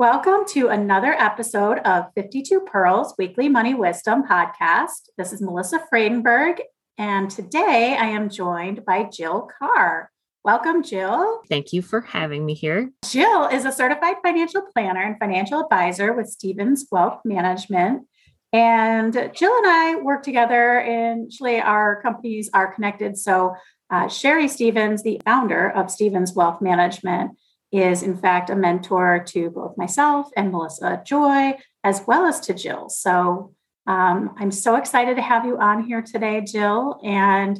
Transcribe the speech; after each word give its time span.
Welcome 0.00 0.46
to 0.52 0.68
another 0.68 1.12
episode 1.12 1.80
of 1.80 2.06
52 2.14 2.60
Pearls 2.60 3.12
Weekly 3.18 3.50
Money 3.50 3.74
Wisdom 3.74 4.22
Podcast. 4.22 5.10
This 5.18 5.30
is 5.30 5.42
Melissa 5.42 5.78
Friedenberg, 5.92 6.60
and 6.96 7.30
today 7.30 7.98
I 8.00 8.06
am 8.06 8.30
joined 8.30 8.86
by 8.86 9.02
Jill 9.02 9.50
Carr. 9.58 10.10
Welcome, 10.42 10.82
Jill. 10.82 11.42
Thank 11.50 11.74
you 11.74 11.82
for 11.82 12.00
having 12.00 12.46
me 12.46 12.54
here. 12.54 12.90
Jill 13.04 13.48
is 13.48 13.66
a 13.66 13.72
certified 13.72 14.16
financial 14.24 14.62
planner 14.72 15.02
and 15.02 15.18
financial 15.18 15.60
advisor 15.60 16.14
with 16.14 16.28
Stevens 16.28 16.86
Wealth 16.90 17.20
Management. 17.26 18.06
And 18.54 19.12
Jill 19.12 19.54
and 19.54 19.66
I 19.66 19.96
work 19.96 20.22
together, 20.22 20.78
and 20.78 21.26
actually, 21.26 21.60
our 21.60 22.00
companies 22.00 22.48
are 22.54 22.72
connected. 22.72 23.18
So, 23.18 23.54
uh, 23.90 24.08
Sherry 24.08 24.48
Stevens, 24.48 25.02
the 25.02 25.20
founder 25.26 25.68
of 25.68 25.90
Stevens 25.90 26.32
Wealth 26.32 26.62
Management, 26.62 27.32
is 27.72 28.02
in 28.02 28.16
fact 28.16 28.50
a 28.50 28.56
mentor 28.56 29.22
to 29.28 29.50
both 29.50 29.76
myself 29.76 30.28
and 30.36 30.50
Melissa 30.50 31.02
Joy, 31.04 31.54
as 31.84 32.02
well 32.06 32.26
as 32.26 32.40
to 32.40 32.54
Jill. 32.54 32.88
So 32.88 33.54
um, 33.86 34.34
I'm 34.38 34.50
so 34.50 34.76
excited 34.76 35.16
to 35.16 35.22
have 35.22 35.44
you 35.44 35.58
on 35.58 35.84
here 35.84 36.02
today, 36.02 36.40
Jill. 36.40 37.00
And 37.04 37.58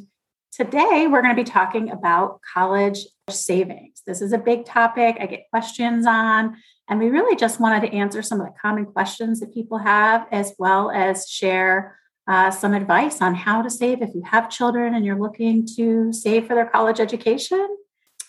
today 0.51 1.07
we're 1.07 1.21
going 1.21 1.35
to 1.35 1.43
be 1.43 1.49
talking 1.49 1.91
about 1.91 2.39
college 2.53 3.05
savings. 3.29 4.01
This 4.05 4.21
is 4.21 4.33
a 4.33 4.37
big 4.37 4.65
topic 4.65 5.17
I 5.19 5.25
get 5.25 5.49
questions 5.49 6.05
on. 6.05 6.57
And 6.89 6.99
we 6.99 7.09
really 7.09 7.35
just 7.37 7.59
wanted 7.59 7.87
to 7.87 7.95
answer 7.95 8.21
some 8.21 8.41
of 8.41 8.47
the 8.47 8.53
common 8.61 8.85
questions 8.85 9.39
that 9.39 9.53
people 9.53 9.77
have, 9.77 10.27
as 10.31 10.53
well 10.59 10.91
as 10.91 11.29
share 11.29 11.97
uh, 12.27 12.51
some 12.51 12.73
advice 12.73 13.21
on 13.21 13.33
how 13.33 13.61
to 13.61 13.69
save 13.69 14.01
if 14.01 14.13
you 14.13 14.23
have 14.25 14.49
children 14.49 14.93
and 14.93 15.05
you're 15.05 15.19
looking 15.19 15.65
to 15.75 16.13
save 16.13 16.47
for 16.47 16.55
their 16.55 16.65
college 16.65 16.99
education 16.99 17.65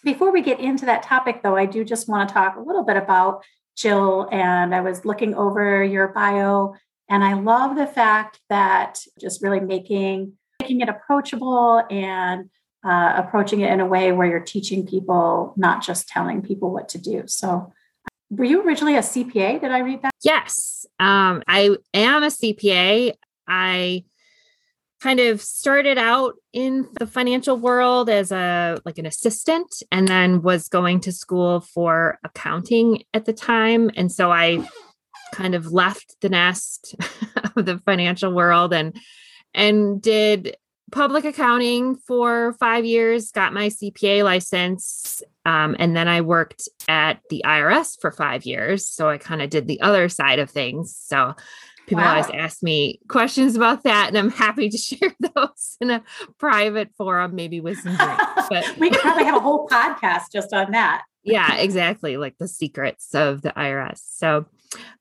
before 0.02 0.32
we 0.32 0.42
get 0.42 0.60
into 0.60 0.86
that 0.86 1.02
topic, 1.02 1.42
though, 1.42 1.56
I 1.56 1.66
do 1.66 1.84
just 1.84 2.08
want 2.08 2.28
to 2.28 2.32
talk 2.34 2.56
a 2.56 2.60
little 2.60 2.84
bit 2.84 2.96
about 2.96 3.44
Jill. 3.76 4.28
And 4.30 4.74
I 4.74 4.80
was 4.80 5.04
looking 5.04 5.34
over 5.34 5.82
your 5.82 6.08
bio, 6.08 6.74
and 7.08 7.24
I 7.24 7.34
love 7.34 7.76
the 7.76 7.86
fact 7.86 8.40
that 8.48 9.00
just 9.20 9.42
really 9.42 9.60
making 9.60 10.34
making 10.60 10.80
it 10.80 10.88
approachable 10.88 11.82
and 11.90 12.48
uh, 12.84 13.14
approaching 13.16 13.60
it 13.60 13.70
in 13.70 13.80
a 13.80 13.86
way 13.86 14.12
where 14.12 14.28
you're 14.28 14.40
teaching 14.40 14.86
people, 14.86 15.54
not 15.56 15.82
just 15.82 16.08
telling 16.08 16.42
people 16.42 16.72
what 16.72 16.88
to 16.90 16.98
do. 16.98 17.24
So, 17.26 17.72
were 18.30 18.44
you 18.44 18.62
originally 18.62 18.96
a 18.96 19.00
CPA? 19.00 19.60
Did 19.60 19.70
I 19.70 19.80
read 19.80 20.02
that? 20.02 20.12
Yes, 20.22 20.86
um, 20.98 21.42
I 21.46 21.76
am 21.94 22.22
a 22.22 22.28
CPA. 22.28 23.12
I 23.46 24.04
kind 25.02 25.18
of 25.18 25.42
started 25.42 25.98
out 25.98 26.34
in 26.52 26.86
the 27.00 27.06
financial 27.06 27.56
world 27.56 28.08
as 28.08 28.30
a 28.30 28.78
like 28.84 28.98
an 28.98 29.06
assistant 29.06 29.82
and 29.90 30.06
then 30.06 30.42
was 30.42 30.68
going 30.68 31.00
to 31.00 31.10
school 31.10 31.60
for 31.60 32.20
accounting 32.22 33.02
at 33.12 33.24
the 33.24 33.32
time. 33.32 33.90
And 33.96 34.12
so 34.12 34.30
i 34.30 34.66
kind 35.34 35.54
of 35.54 35.72
left 35.72 36.14
the 36.20 36.28
nest 36.28 36.94
of 37.56 37.64
the 37.64 37.78
financial 37.78 38.32
world 38.32 38.72
and 38.72 38.94
and 39.54 40.00
did 40.00 40.56
public 40.92 41.24
accounting 41.24 41.96
for 41.96 42.54
five 42.60 42.84
years 42.84 43.32
got 43.32 43.54
my 43.54 43.68
cpa 43.68 44.22
license 44.22 45.22
um, 45.46 45.74
and 45.78 45.96
then 45.96 46.06
i 46.06 46.20
worked 46.20 46.68
at 46.86 47.20
the 47.30 47.42
irs 47.46 47.98
for 47.98 48.12
five 48.12 48.44
years. 48.44 48.86
So 48.86 49.08
i 49.08 49.16
kind 49.16 49.40
of 49.40 49.48
did 49.48 49.66
the 49.66 49.80
other 49.80 50.08
side 50.08 50.38
of 50.38 50.50
things. 50.50 50.94
So 50.94 51.34
people 51.86 52.02
wow. 52.02 52.10
always 52.10 52.30
ask 52.30 52.62
me 52.62 53.00
questions 53.08 53.56
about 53.56 53.82
that 53.84 54.08
and 54.08 54.16
i'm 54.16 54.30
happy 54.30 54.68
to 54.68 54.78
share 54.78 55.14
those 55.34 55.76
in 55.80 55.90
a 55.90 56.02
private 56.38 56.90
forum 56.96 57.34
maybe 57.34 57.60
with 57.60 57.78
some 57.78 57.96
drinks 57.96 58.48
but 58.48 58.76
we 58.78 58.90
could 58.90 59.00
probably 59.00 59.24
have 59.24 59.36
a 59.36 59.40
whole 59.40 59.68
podcast 59.68 60.30
just 60.32 60.52
on 60.52 60.70
that. 60.72 61.04
Yeah 61.24 61.56
exactly 61.56 62.16
like 62.16 62.36
the 62.38 62.48
secrets 62.48 63.14
of 63.14 63.42
the 63.42 63.50
irs 63.50 64.00
so 64.04 64.46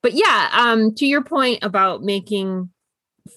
but 0.04 0.14
yeah 0.14 0.50
um 0.54 0.94
to 0.96 1.06
your 1.06 1.24
point 1.24 1.64
about 1.64 2.04
making 2.04 2.70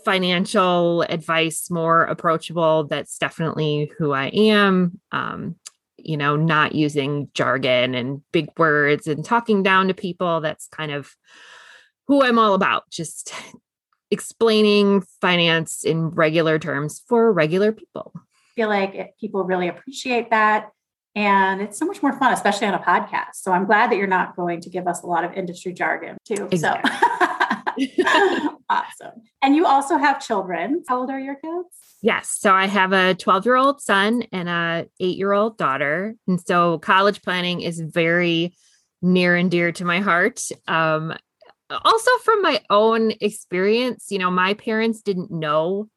financial 0.05 1.03
advice 1.03 1.71
more 1.71 2.03
approachable 2.03 2.85
that's 2.85 3.19
definitely 3.19 3.91
who 3.99 4.13
i 4.13 4.27
am. 4.27 5.01
Um 5.13 5.57
you 5.97 6.17
know 6.17 6.37
not 6.37 6.75
using 6.75 7.29
jargon 7.35 7.95
and 7.95 8.21
big 8.33 8.49
words 8.59 9.07
and 9.07 9.25
talking 9.25 9.63
down 9.63 9.89
to 9.89 9.95
people 9.95 10.41
that's 10.41 10.69
kind 10.69 10.93
of 10.93 11.15
who 12.07 12.23
I'm 12.23 12.39
all 12.39 12.55
about, 12.55 12.91
just 12.91 13.33
explaining 14.11 15.03
finance 15.21 15.85
in 15.85 16.11
regular 16.11 16.59
terms 16.59 17.03
for 17.09 17.33
regular 17.33 17.73
people. 17.73 18.13
I 18.17 18.21
feel 18.55 18.69
like 18.69 19.15
people 19.21 19.45
really 19.45 19.69
appreciate 19.69 20.31
that. 20.31 20.71
And 21.17 21.61
it's 21.61 21.79
so 21.79 21.87
much 21.87 22.03
more 22.03 22.13
fun, 22.19 22.33
especially 22.33 22.67
on 22.67 22.75
a 22.75 22.79
podcast. 22.79 23.35
So 23.35 23.53
I'm 23.53 23.67
glad 23.67 23.91
that 23.91 23.97
you're 23.97 24.07
not 24.07 24.35
going 24.37 24.61
to 24.63 24.71
give 24.71 24.89
us 24.89 25.03
a 25.03 25.07
lot 25.07 25.25
of 25.25 25.33
industry 25.33 25.73
jargon 25.73 26.17
too. 26.25 26.49
Exactly. 26.51 26.91
So 26.91 28.59
awesome. 28.69 29.23
And 29.43 29.55
you 29.55 29.67
also 29.67 29.97
have 29.97 30.25
children. 30.25 30.83
How 30.89 31.01
old 31.01 31.11
are 31.11 31.19
your 31.19 31.37
kids? 31.37 31.69
Yes. 32.03 32.37
So 32.39 32.53
I 32.53 32.67
have 32.67 32.93
a 32.93 33.15
12 33.15 33.45
year 33.47 33.57
old 33.57 33.81
son 33.81 34.25
and 34.33 34.49
a 34.49 34.87
eight 35.01 35.17
year 35.17 35.33
old 35.33 35.57
daughter. 35.57 36.17
And 36.27 36.41
so 36.41 36.79
college 36.79 37.23
planning 37.23 37.61
is 37.61 37.81
very 37.81 38.55
near 39.01 39.37
and 39.37 39.51
dear 39.51 39.73
to 39.73 39.85
my 39.85 40.01
heart. 40.01 40.43
Um, 40.67 41.15
also 41.71 42.11
from 42.23 42.43
my 42.43 42.61
own 42.71 43.13
experience, 43.21 44.07
you 44.11 44.19
know, 44.19 44.31
my 44.31 44.55
parents 44.55 45.03
didn't 45.03 45.31
know 45.31 45.89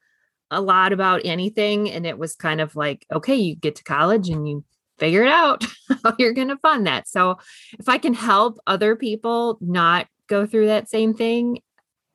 a 0.50 0.62
lot 0.62 0.94
about 0.94 1.22
anything. 1.26 1.92
And 1.92 2.06
it 2.06 2.18
was 2.18 2.36
kind 2.36 2.62
of 2.62 2.76
like, 2.76 3.06
okay, 3.12 3.36
you 3.36 3.56
get 3.56 3.76
to 3.76 3.84
college 3.84 4.30
and 4.30 4.48
you 4.48 4.64
figure 4.98 5.24
it 5.24 5.32
out 5.32 5.66
how 6.04 6.16
you're 6.18 6.34
going 6.34 6.48
to 6.48 6.58
fund 6.58 6.88
that. 6.88 7.08
So 7.08 7.38
if 7.80 7.90
I 7.90 7.98
can 7.98 8.14
help 8.14 8.58
other 8.66 8.96
people 8.96 9.58
not 9.62 10.08
go 10.28 10.46
through 10.46 10.68
that 10.68 10.90
same 10.90 11.14
thing, 11.14 11.60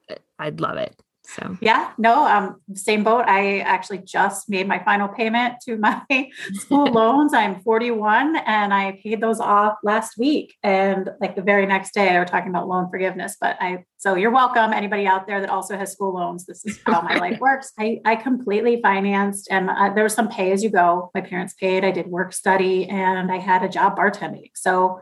eh, 0.09 0.17
I'd 0.39 0.61
love 0.61 0.79
it. 0.79 1.02
So 1.25 1.57
yeah, 1.61 1.93
no, 1.99 2.27
um, 2.27 2.61
same 2.75 3.05
boat. 3.05 3.25
I 3.27 3.61
actually 3.61 3.99
just 3.99 4.51
made 4.51 4.67
my 4.67 4.83
final 4.83 5.09
payment 5.09 5.61
to 5.65 5.77
my 5.77 6.03
school 6.55 6.87
loans. 6.93 7.33
I'm 7.33 7.61
41 7.63 8.37
and 8.37 8.75
I 8.75 9.01
paid 9.03 9.21
those 9.21 9.41
off 9.41 9.77
last 9.83 10.19
week. 10.19 10.57
And 10.63 11.11
like 11.21 11.37
the 11.37 11.43
very 11.43 11.65
next 11.67 11.95
day, 11.95 12.11
I 12.11 12.19
were 12.19 12.25
talking 12.25 12.51
about 12.51 12.69
loan 12.69 12.91
forgiveness. 12.91 13.37
But 13.41 13.57
I 13.61 13.85
so 13.99 14.17
you're 14.17 14.33
welcome. 14.33 14.73
Anybody 14.73 15.07
out 15.07 15.29
there 15.29 15.41
that 15.41 15.49
also 15.49 15.77
has 15.79 15.93
school 15.93 16.15
loans, 16.15 16.45
this 16.45 16.65
is 16.67 16.81
how 16.85 17.03
my 17.03 17.19
life 17.19 17.39
works. 17.41 17.73
I, 17.79 18.01
I 18.05 18.17
completely 18.17 18.83
financed, 18.83 19.47
and 19.49 19.71
uh, 19.71 19.91
there 19.95 20.03
was 20.03 20.13
some 20.13 20.29
pay 20.29 20.51
as 20.51 20.65
you 20.65 20.71
go. 20.71 21.13
My 21.15 21.21
parents 21.21 21.55
paid. 21.55 21.85
I 21.85 21.93
did 21.93 22.09
work 22.09 22.33
study, 22.33 22.89
and 22.89 23.31
I 23.31 23.39
had 23.39 23.63
a 23.63 23.69
job 23.69 23.97
bartending. 23.97 24.51
So 24.57 24.99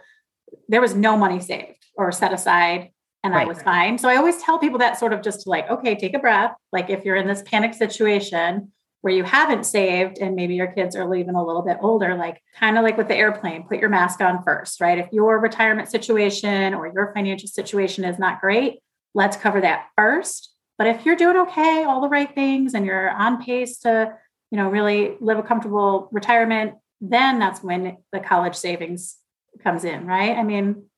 there 0.69 0.82
was 0.82 0.94
no 0.94 1.16
money 1.16 1.41
saved 1.41 1.86
or 1.97 2.12
set 2.12 2.34
aside 2.34 2.91
and 3.22 3.34
right. 3.34 3.44
I 3.44 3.48
was 3.48 3.62
fine. 3.62 3.98
So 3.98 4.08
I 4.08 4.16
always 4.16 4.42
tell 4.42 4.58
people 4.58 4.78
that 4.78 4.98
sort 4.98 5.12
of 5.12 5.22
just 5.22 5.47
like, 5.47 5.69
okay, 5.70 5.94
take 5.94 6.14
a 6.14 6.19
breath. 6.19 6.54
Like 6.72 6.91
if 6.91 7.04
you're 7.04 7.16
in 7.16 7.26
this 7.26 7.42
panic 7.42 7.75
situation 7.75 8.72
where 9.03 9.12
you 9.12 9.25
haven't 9.25 9.64
saved 9.64 10.18
and 10.18 10.36
maybe 10.36 10.54
your 10.54 10.66
kids 10.66 10.95
are 10.95 11.15
even 11.15 11.34
a 11.34 11.45
little 11.45 11.62
bit 11.62 11.78
older, 11.80 12.15
like 12.15 12.42
kind 12.59 12.77
of 12.77 12.84
like 12.84 12.97
with 12.97 13.09
the 13.09 13.16
airplane, 13.16 13.66
put 13.66 13.78
your 13.78 13.89
mask 13.89 14.21
on 14.21 14.42
first, 14.42 14.80
right? 14.80 14.98
If 14.98 15.09
your 15.12 15.39
retirement 15.39 15.91
situation 15.91 16.74
or 16.74 16.92
your 16.92 17.12
financial 17.15 17.48
situation 17.48 18.04
is 18.04 18.18
not 18.18 18.41
great, 18.41 18.80
let's 19.15 19.36
cover 19.36 19.60
that 19.60 19.86
first. 19.97 20.54
But 20.78 20.86
if 20.86 21.04
you're 21.04 21.16
doing 21.16 21.36
okay, 21.36 21.84
all 21.84 22.00
the 22.00 22.09
right 22.09 22.34
things, 22.34 22.72
and 22.72 22.86
you're 22.86 23.10
on 23.10 23.42
pace 23.42 23.80
to, 23.80 24.15
you 24.50 24.56
know, 24.56 24.71
really 24.71 25.16
live 25.21 25.39
a 25.39 25.42
comfortable 25.42 26.09
retirement, 26.10 26.74
then 27.03 27.39
that's 27.39 27.62
when 27.62 27.98
the 28.12 28.21
college 28.21 28.54
savings 28.54 29.16
comes 29.62 29.84
in, 29.84 30.06
right? 30.06 30.36
I 30.36 30.42
mean, 30.42 30.90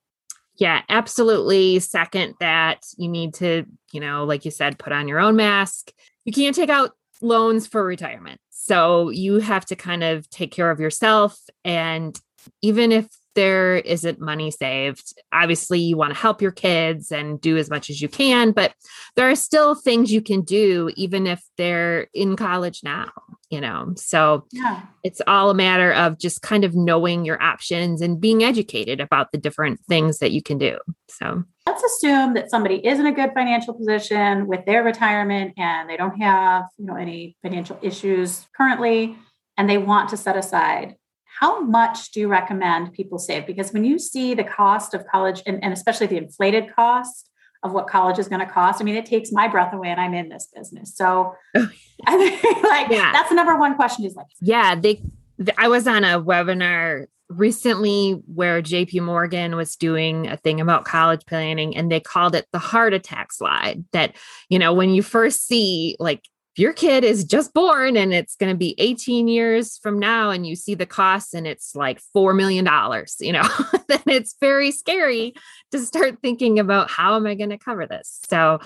yeah, 0.57 0.83
absolutely. 0.89 1.79
Second, 1.79 2.35
that 2.41 2.85
you 2.97 3.09
need 3.09 3.35
to, 3.35 3.65
you 3.93 4.01
know, 4.01 4.25
like 4.25 4.45
you 4.45 4.51
said, 4.51 4.79
put 4.79 4.93
on 4.93 5.09
your 5.09 5.19
own 5.19 5.37
mask. 5.37 5.93
You 6.25 6.33
can't 6.33 6.55
take 6.55 6.71
out 6.71 6.93
loans 7.21 7.67
for 7.67 7.85
retirement. 7.85 8.41
So 8.51 9.11
you 9.11 9.41
have 9.41 9.65
to 9.67 9.77
kind 9.77 10.05
of 10.05 10.29
take 10.31 10.53
care 10.53 10.71
of 10.71 10.79
yourself. 10.79 11.39
And 11.65 12.19
even 12.61 12.93
if 12.93 13.07
there 13.35 13.77
isn't 13.77 14.21
money 14.21 14.51
saved, 14.51 15.15
obviously 15.33 15.79
you 15.81 15.97
want 15.97 16.13
to 16.13 16.19
help 16.19 16.43
your 16.43 16.51
kids 16.53 17.11
and 17.13 17.41
do 17.41 17.57
as 17.57 17.71
much 17.71 17.91
as 17.91 18.01
you 18.03 18.09
can, 18.09 18.53
but 18.53 18.75
there 19.17 19.31
are 19.31 19.35
still 19.37 19.75
things 19.75 20.13
you 20.13 20.21
can 20.23 20.43
do, 20.43 20.91
even 20.97 21.27
if 21.27 21.43
they're 21.57 22.09
in 22.15 22.37
college 22.37 22.81
now. 22.83 23.11
you 23.51 23.61
know. 23.61 23.93
So 23.97 24.47
Yeah. 24.51 24.81
it's 25.05 25.21
all 25.27 25.51
a 25.51 25.55
matter 25.55 25.93
of 25.93 26.19
just 26.19 26.41
kind 26.41 26.65
of 26.65 26.75
knowing 26.75 27.27
your 27.27 27.43
options 27.43 28.01
and 28.01 28.19
being 28.19 28.43
educated 28.43 28.99
about 28.99 29.31
the 29.31 29.37
different 29.37 29.79
things 29.91 30.21
that 30.21 30.33
you 30.33 30.41
can 30.43 30.57
do. 30.57 30.79
So 31.11 31.45
Let's 31.67 31.83
assume 31.85 32.33
that 32.33 32.49
somebody 32.49 32.77
is 32.77 32.99
in 32.99 33.05
a 33.05 33.13
good 33.13 33.33
financial 33.35 33.75
position 33.75 34.47
with 34.47 34.65
their 34.65 34.83
retirement 34.83 35.53
and 35.59 35.87
they 35.91 35.99
don't 35.99 36.19
have, 36.19 36.65
you 36.79 36.87
know, 36.87 36.97
any 36.97 37.37
financial 37.43 37.79
issues 37.83 38.47
currently 38.57 39.19
and 39.59 39.69
they 39.69 39.77
want 39.77 40.09
to 40.09 40.17
set 40.17 40.35
aside. 40.35 40.97
How 41.43 41.61
much 41.61 42.13
do 42.13 42.21
you 42.21 42.29
recommend 42.29 42.93
people 42.93 43.19
save? 43.19 43.49
Because 43.49 43.73
when 43.73 43.85
you 43.85 43.99
see 43.99 44.33
the 44.33 44.45
cost 44.45 44.95
of 44.95 45.05
college 45.09 45.43
and, 45.45 45.59
and 45.65 45.73
especially 45.73 46.07
the 46.07 46.17
inflated 46.17 46.73
cost 46.73 47.29
of 47.65 47.73
what 47.73 47.89
college 47.89 48.21
is 48.21 48.29
going 48.29 48.39
to 48.39 48.47
cost, 48.47 48.81
I 48.81 48.85
mean, 48.85 48.95
it 48.95 49.07
takes 49.07 49.33
my 49.33 49.49
breath 49.49 49.75
away 49.75 49.89
and 49.89 50.01
I'm 50.01 50.15
in 50.15 50.29
this 50.29 50.49
business. 50.55 50.95
So 50.97 51.35
oh, 51.57 51.69
I 52.07 52.17
think 52.17 52.63
like 52.63 52.91
Yeah. 52.91 53.11
that's 53.11 53.29
the 53.29 53.35
number 53.35 53.59
one 53.59 53.75
question 53.75 54.05
is 54.05 54.15
like, 54.15 54.29
yeah, 54.41 54.77
they 54.77 55.03
th- 55.39 55.57
I 55.59 55.67
was 55.67 55.89
on 55.89 56.05
a 56.05 56.23
webinar 56.23 57.07
recently 57.29 58.13
where 58.33 58.63
JP 58.63 59.03
Morgan 59.03 59.57
was 59.57 59.75
doing 59.75 60.29
a 60.29 60.37
thing 60.37 60.61
about 60.61 60.85
college 60.85 61.27
planning 61.27 61.77
and 61.77 61.91
they 61.91 61.99
called 61.99 62.37
it 62.37 62.47
the 62.53 62.61
heart 62.61 62.95
attack 62.95 63.33
slide 63.33 63.85
that 63.93 64.15
you 64.49 64.61
know 64.61 64.73
when 64.73 64.91
you 64.91 65.03
first 65.03 65.45
see 65.47 65.97
like 65.99 66.23
if 66.55 66.59
your 66.59 66.73
kid 66.73 67.05
is 67.05 67.25
just 67.25 67.55
born 67.55 67.97
and 67.97 68.13
it's 68.13 68.37
going 68.37 68.53
to 68.53 68.57
be 68.57 68.75
18 68.79 69.29
years 69.29 69.79
from 69.79 69.99
now 69.99 70.31
and 70.31 70.47
you 70.47 70.55
see 70.55 70.75
the 70.75 70.87
costs 70.87 71.35
and 71.35 71.47
it's 71.47 71.75
like 71.75 72.01
4 72.13 72.35
million 72.35 72.65
dollars 72.65 73.17
you 73.21 73.33
know 73.33 73.49
then 73.89 74.03
it's 74.07 74.37
very 74.41 74.71
scary 74.71 75.35
to 75.71 75.79
start 75.79 76.19
thinking 76.21 76.59
about 76.59 76.91
how 76.91 77.17
am 77.17 77.27
I 77.27 77.35
going 77.35 77.51
to 77.51 77.59
cover 77.59 77.87
this? 77.87 78.21
So 78.29 78.61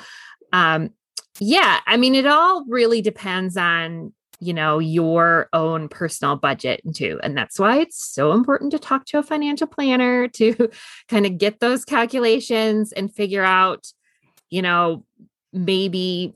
um 0.52 0.90
yeah 1.40 1.80
i 1.86 1.96
mean 1.96 2.14
it 2.14 2.26
all 2.26 2.64
really 2.66 3.02
depends 3.02 3.56
on 3.56 4.12
you 4.40 4.52
know 4.52 4.78
your 4.78 5.48
own 5.52 5.88
personal 5.88 6.36
budget 6.36 6.80
too 6.94 7.18
and 7.22 7.36
that's 7.36 7.58
why 7.58 7.78
it's 7.78 8.02
so 8.02 8.32
important 8.32 8.70
to 8.70 8.78
talk 8.78 9.04
to 9.06 9.18
a 9.18 9.22
financial 9.22 9.66
planner 9.66 10.28
to 10.36 10.70
kind 11.08 11.26
of 11.26 11.38
get 11.38 11.60
those 11.60 11.84
calculations 11.84 12.92
and 12.92 13.14
figure 13.14 13.44
out 13.44 13.86
you 14.50 14.62
know 14.62 15.04
maybe 15.52 16.34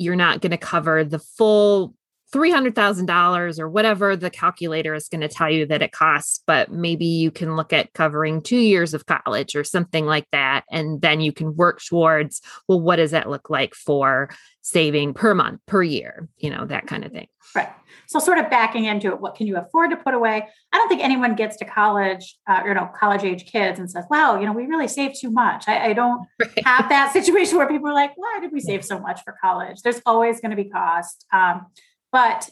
you're 0.00 0.16
not 0.16 0.40
going 0.40 0.50
to 0.50 0.56
cover 0.56 1.04
the 1.04 1.18
full 1.18 1.94
$300,000 2.32 3.58
or 3.58 3.68
whatever 3.68 4.16
the 4.16 4.30
calculator 4.30 4.94
is 4.94 5.08
going 5.08 5.20
to 5.20 5.28
tell 5.28 5.50
you 5.50 5.66
that 5.66 5.82
it 5.82 5.92
costs, 5.92 6.42
but 6.46 6.70
maybe 6.70 7.04
you 7.04 7.30
can 7.30 7.56
look 7.56 7.72
at 7.72 7.92
covering 7.92 8.40
two 8.42 8.58
years 8.58 8.94
of 8.94 9.06
college 9.06 9.56
or 9.56 9.64
something 9.64 10.06
like 10.06 10.26
that. 10.32 10.64
And 10.70 11.00
then 11.00 11.20
you 11.20 11.32
can 11.32 11.56
work 11.56 11.80
towards, 11.82 12.40
well, 12.68 12.80
what 12.80 12.96
does 12.96 13.10
that 13.10 13.28
look 13.28 13.50
like 13.50 13.74
for 13.74 14.30
saving 14.62 15.14
per 15.14 15.34
month, 15.34 15.60
per 15.66 15.82
year, 15.82 16.28
you 16.38 16.50
know, 16.50 16.66
that 16.66 16.86
kind 16.86 17.04
of 17.04 17.12
thing. 17.12 17.26
Right. 17.54 17.68
So, 18.06 18.18
sort 18.18 18.38
of 18.38 18.50
backing 18.50 18.84
into 18.84 19.08
it, 19.08 19.20
what 19.20 19.34
can 19.34 19.46
you 19.46 19.56
afford 19.56 19.90
to 19.90 19.96
put 19.96 20.14
away? 20.14 20.46
I 20.72 20.76
don't 20.76 20.88
think 20.88 21.02
anyone 21.02 21.34
gets 21.34 21.56
to 21.58 21.64
college, 21.64 22.36
uh, 22.48 22.62
you 22.64 22.74
know, 22.74 22.88
college 22.98 23.24
age 23.24 23.46
kids 23.50 23.78
and 23.78 23.90
says, 23.90 24.04
wow, 24.10 24.38
you 24.38 24.46
know, 24.46 24.52
we 24.52 24.66
really 24.66 24.88
saved 24.88 25.16
too 25.20 25.30
much. 25.30 25.64
I, 25.66 25.86
I 25.86 25.92
don't 25.92 26.26
Right. 26.40 26.66
have 26.66 26.88
that 26.88 27.12
situation 27.12 27.56
where 27.56 27.68
people 27.68 27.88
are 27.88 27.94
like, 27.94 28.12
why 28.16 28.38
did 28.40 28.52
we 28.52 28.60
save 28.60 28.84
so 28.84 28.98
much 29.00 29.20
for 29.24 29.34
college? 29.42 29.82
There's 29.82 30.00
always 30.06 30.40
going 30.40 30.50
to 30.50 30.56
be 30.56 30.68
cost. 30.68 31.26
Um, 31.32 31.66
but 32.12 32.50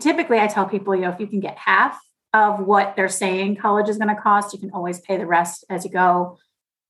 typically, 0.00 0.38
I 0.38 0.46
tell 0.46 0.66
people, 0.66 0.94
you 0.94 1.02
know, 1.02 1.10
if 1.10 1.20
you 1.20 1.26
can 1.26 1.40
get 1.40 1.56
half 1.56 1.98
of 2.34 2.60
what 2.60 2.94
they're 2.96 3.08
saying 3.08 3.56
college 3.56 3.88
is 3.88 3.98
going 3.98 4.14
to 4.14 4.20
cost, 4.20 4.52
you 4.52 4.58
can 4.58 4.70
always 4.70 5.00
pay 5.00 5.16
the 5.16 5.26
rest 5.26 5.64
as 5.70 5.84
you 5.84 5.90
go. 5.90 6.38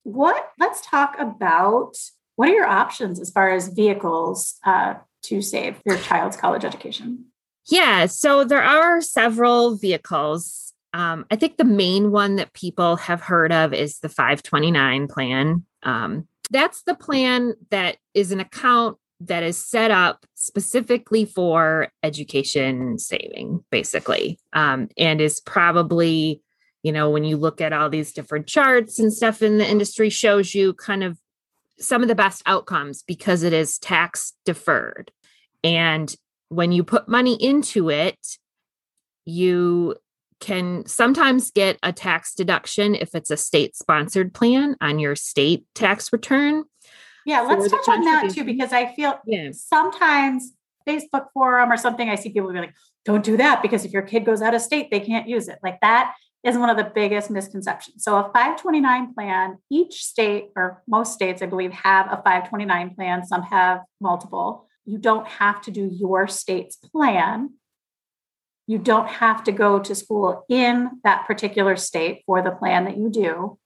What, 0.03 0.51
let's 0.59 0.85
talk 0.85 1.15
about 1.19 1.95
what 2.35 2.49
are 2.49 2.53
your 2.53 2.67
options 2.67 3.19
as 3.19 3.31
far 3.31 3.49
as 3.49 3.67
vehicles 3.67 4.55
uh, 4.65 4.95
to 5.23 5.41
save 5.41 5.81
your 5.85 5.97
child's 5.97 6.37
college 6.37 6.63
education? 6.63 7.25
Yeah, 7.67 8.07
so 8.07 8.43
there 8.43 8.63
are 8.63 9.01
several 9.01 9.75
vehicles. 9.75 10.73
Um, 10.93 11.25
I 11.29 11.35
think 11.35 11.57
the 11.57 11.65
main 11.65 12.11
one 12.11 12.37
that 12.37 12.53
people 12.53 12.95
have 12.95 13.21
heard 13.21 13.51
of 13.51 13.73
is 13.73 13.99
the 13.99 14.09
529 14.09 15.07
plan. 15.07 15.65
Um, 15.83 16.27
that's 16.49 16.81
the 16.83 16.95
plan 16.95 17.53
that 17.69 17.97
is 18.13 18.31
an 18.31 18.39
account 18.39 18.97
that 19.21 19.43
is 19.43 19.63
set 19.63 19.91
up 19.91 20.25
specifically 20.35 21.25
for 21.25 21.89
education 22.03 22.97
saving, 22.97 23.63
basically, 23.69 24.39
um, 24.53 24.87
and 24.97 25.19
is 25.19 25.41
probably, 25.41 26.41
you 26.83 26.91
know, 26.91 27.09
when 27.09 27.25
you 27.25 27.35
look 27.35 27.59
at 27.59 27.73
all 27.73 27.89
these 27.89 28.13
different 28.13 28.47
charts 28.47 28.97
and 28.99 29.13
stuff 29.13 29.41
in 29.41 29.57
the 29.57 29.69
industry, 29.69 30.09
shows 30.09 30.55
you 30.55 30.73
kind 30.73 31.03
of 31.03 31.17
some 31.79 32.01
of 32.01 32.07
the 32.07 32.15
best 32.15 32.41
outcomes 32.45 33.03
because 33.03 33.43
it 33.43 33.53
is 33.53 33.77
tax 33.77 34.33
deferred. 34.45 35.11
And 35.63 36.13
when 36.49 36.71
you 36.71 36.83
put 36.83 37.07
money 37.07 37.35
into 37.35 37.89
it, 37.89 38.37
you 39.25 39.95
can 40.39 40.85
sometimes 40.85 41.51
get 41.51 41.77
a 41.83 41.91
tax 41.91 42.33
deduction 42.33 42.95
if 42.95 43.13
it's 43.13 43.29
a 43.29 43.37
state 43.37 43.75
sponsored 43.75 44.33
plan 44.33 44.75
on 44.81 44.99
your 44.99 45.15
state 45.15 45.65
tax 45.75 46.11
return. 46.13 46.63
Yeah, 47.29 47.41
let's 47.41 47.69
touch 47.69 47.87
on 47.87 48.01
that 48.05 48.31
too, 48.31 48.43
because 48.43 48.73
I 48.73 48.87
feel 48.87 49.19
Yeah. 49.25 49.51
sometimes 49.51 50.53
Facebook 50.87 51.27
forum 51.31 51.71
or 51.71 51.77
something, 51.77 52.09
I 52.09 52.15
see 52.15 52.29
people 52.29 52.51
be 52.51 52.57
like, 52.59 52.73
don't 53.05 53.23
do 53.23 53.37
that 53.37 53.61
because 53.61 53.85
if 53.85 53.91
your 53.91 54.01
kid 54.01 54.25
goes 54.25 54.41
out 54.41 54.55
of 54.55 54.61
state, 54.61 54.89
they 54.89 54.99
can't 54.99 55.27
use 55.27 55.47
it. 55.47 55.59
Like 55.61 55.79
that 55.81 56.15
is 56.43 56.57
one 56.57 56.71
of 56.71 56.77
the 56.77 56.91
biggest 56.95 57.29
misconceptions. 57.29 58.03
So 58.03 58.17
a 58.17 58.23
529 58.33 59.13
plan, 59.13 59.57
each 59.69 60.03
state 60.03 60.49
or 60.55 60.81
most 60.87 61.13
states, 61.13 61.43
I 61.43 61.45
believe, 61.45 61.71
have 61.71 62.07
a 62.07 62.17
529 62.17 62.95
plan. 62.95 63.23
Some 63.23 63.43
have 63.43 63.81
multiple. 64.01 64.67
You 64.85 64.97
don't 64.97 65.27
have 65.27 65.61
to 65.63 65.71
do 65.71 65.85
your 65.85 66.27
state's 66.27 66.77
plan. 66.77 67.51
You 68.65 68.79
don't 68.79 69.07
have 69.07 69.43
to 69.43 69.51
go 69.51 69.77
to 69.79 69.93
school 69.93 70.45
in 70.49 70.99
that 71.03 71.27
particular 71.27 71.75
state 71.75 72.23
for 72.25 72.41
the 72.41 72.51
plan 72.51 72.85
that 72.85 72.97
you 72.97 73.09
do. 73.09 73.59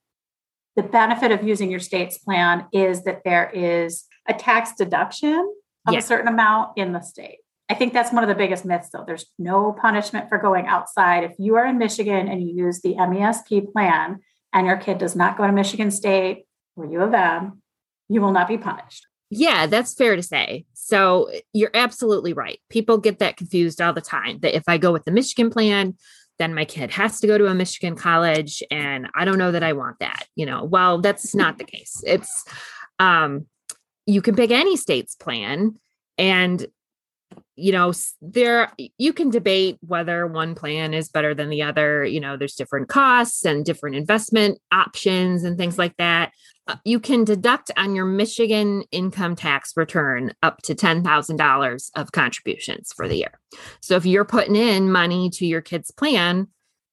The 0.75 0.83
benefit 0.83 1.31
of 1.31 1.43
using 1.43 1.69
your 1.69 1.79
state's 1.79 2.17
plan 2.17 2.65
is 2.73 3.03
that 3.03 3.21
there 3.23 3.49
is 3.53 4.05
a 4.27 4.33
tax 4.33 4.73
deduction 4.77 5.53
of 5.87 5.93
Yeah. 5.93 5.99
a 5.99 6.01
certain 6.01 6.27
amount 6.27 6.77
in 6.77 6.93
the 6.93 7.01
state. 7.01 7.39
I 7.69 7.75
think 7.75 7.93
that's 7.93 8.11
one 8.11 8.23
of 8.23 8.29
the 8.29 8.35
biggest 8.35 8.65
myths, 8.65 8.89
though. 8.89 9.03
There's 9.05 9.25
no 9.39 9.71
punishment 9.73 10.29
for 10.29 10.37
going 10.37 10.67
outside. 10.67 11.23
If 11.23 11.33
you 11.37 11.55
are 11.55 11.65
in 11.65 11.77
Michigan 11.77 12.27
and 12.27 12.41
you 12.41 12.53
use 12.65 12.81
the 12.81 12.95
MESP 12.95 13.71
plan 13.71 14.19
and 14.51 14.67
your 14.67 14.77
kid 14.77 14.97
does 14.97 15.15
not 15.15 15.37
go 15.37 15.45
to 15.47 15.53
Michigan 15.53 15.89
State 15.91 16.45
or 16.75 16.85
U 16.85 17.01
of 17.01 17.13
M, 17.13 17.61
you 18.09 18.21
will 18.21 18.31
not 18.31 18.47
be 18.47 18.57
punished. 18.57 19.07
Yeah, 19.29 19.65
that's 19.65 19.93
fair 19.95 20.15
to 20.15 20.21
say. 20.21 20.65
So 20.73 21.31
you're 21.53 21.71
absolutely 21.73 22.33
right. 22.33 22.59
People 22.69 22.97
get 22.97 23.19
that 23.19 23.37
confused 23.37 23.81
all 23.81 23.93
the 23.93 24.01
time 24.01 24.39
that 24.39 24.55
if 24.55 24.63
I 24.67 24.77
go 24.77 24.91
with 24.91 25.05
the 25.05 25.11
Michigan 25.11 25.49
plan, 25.49 25.97
then 26.39 26.53
my 26.53 26.65
kid 26.65 26.91
has 26.91 27.19
to 27.19 27.27
go 27.27 27.37
to 27.37 27.47
a 27.47 27.53
Michigan 27.53 27.95
college. 27.95 28.63
And 28.71 29.07
I 29.15 29.25
don't 29.25 29.37
know 29.37 29.51
that 29.51 29.63
I 29.63 29.73
want 29.73 29.99
that. 29.99 30.27
You 30.35 30.45
know, 30.45 30.63
well, 30.63 30.99
that's 30.99 31.35
not 31.35 31.57
the 31.57 31.63
case. 31.63 32.03
It's, 32.05 32.45
um, 32.99 33.45
you 34.05 34.21
can 34.21 34.35
pick 34.35 34.51
any 34.51 34.75
state's 34.75 35.15
plan 35.15 35.79
and 36.17 36.65
you 37.55 37.71
know 37.71 37.93
there 38.21 38.71
you 38.97 39.13
can 39.13 39.29
debate 39.29 39.77
whether 39.81 40.25
one 40.27 40.55
plan 40.55 40.93
is 40.93 41.09
better 41.09 41.33
than 41.33 41.49
the 41.49 41.61
other 41.61 42.03
you 42.03 42.19
know 42.19 42.37
there's 42.37 42.55
different 42.55 42.89
costs 42.89 43.45
and 43.45 43.65
different 43.65 43.95
investment 43.95 44.59
options 44.71 45.43
and 45.43 45.57
things 45.57 45.77
like 45.77 45.95
that 45.97 46.31
uh, 46.67 46.77
you 46.85 46.99
can 46.99 47.25
deduct 47.25 47.71
on 47.75 47.93
your 47.93 48.05
Michigan 48.05 48.83
income 48.91 49.35
tax 49.35 49.73
return 49.75 50.33
up 50.41 50.61
to 50.61 50.73
$10,000 50.73 51.89
of 51.95 52.11
contributions 52.13 52.93
for 52.95 53.07
the 53.07 53.17
year. 53.17 53.39
So 53.81 53.95
if 53.97 54.05
you're 54.05 54.23
putting 54.23 54.55
in 54.55 54.89
money 54.89 55.29
to 55.31 55.45
your 55.45 55.61
kid's 55.61 55.91
plan, 55.91 56.47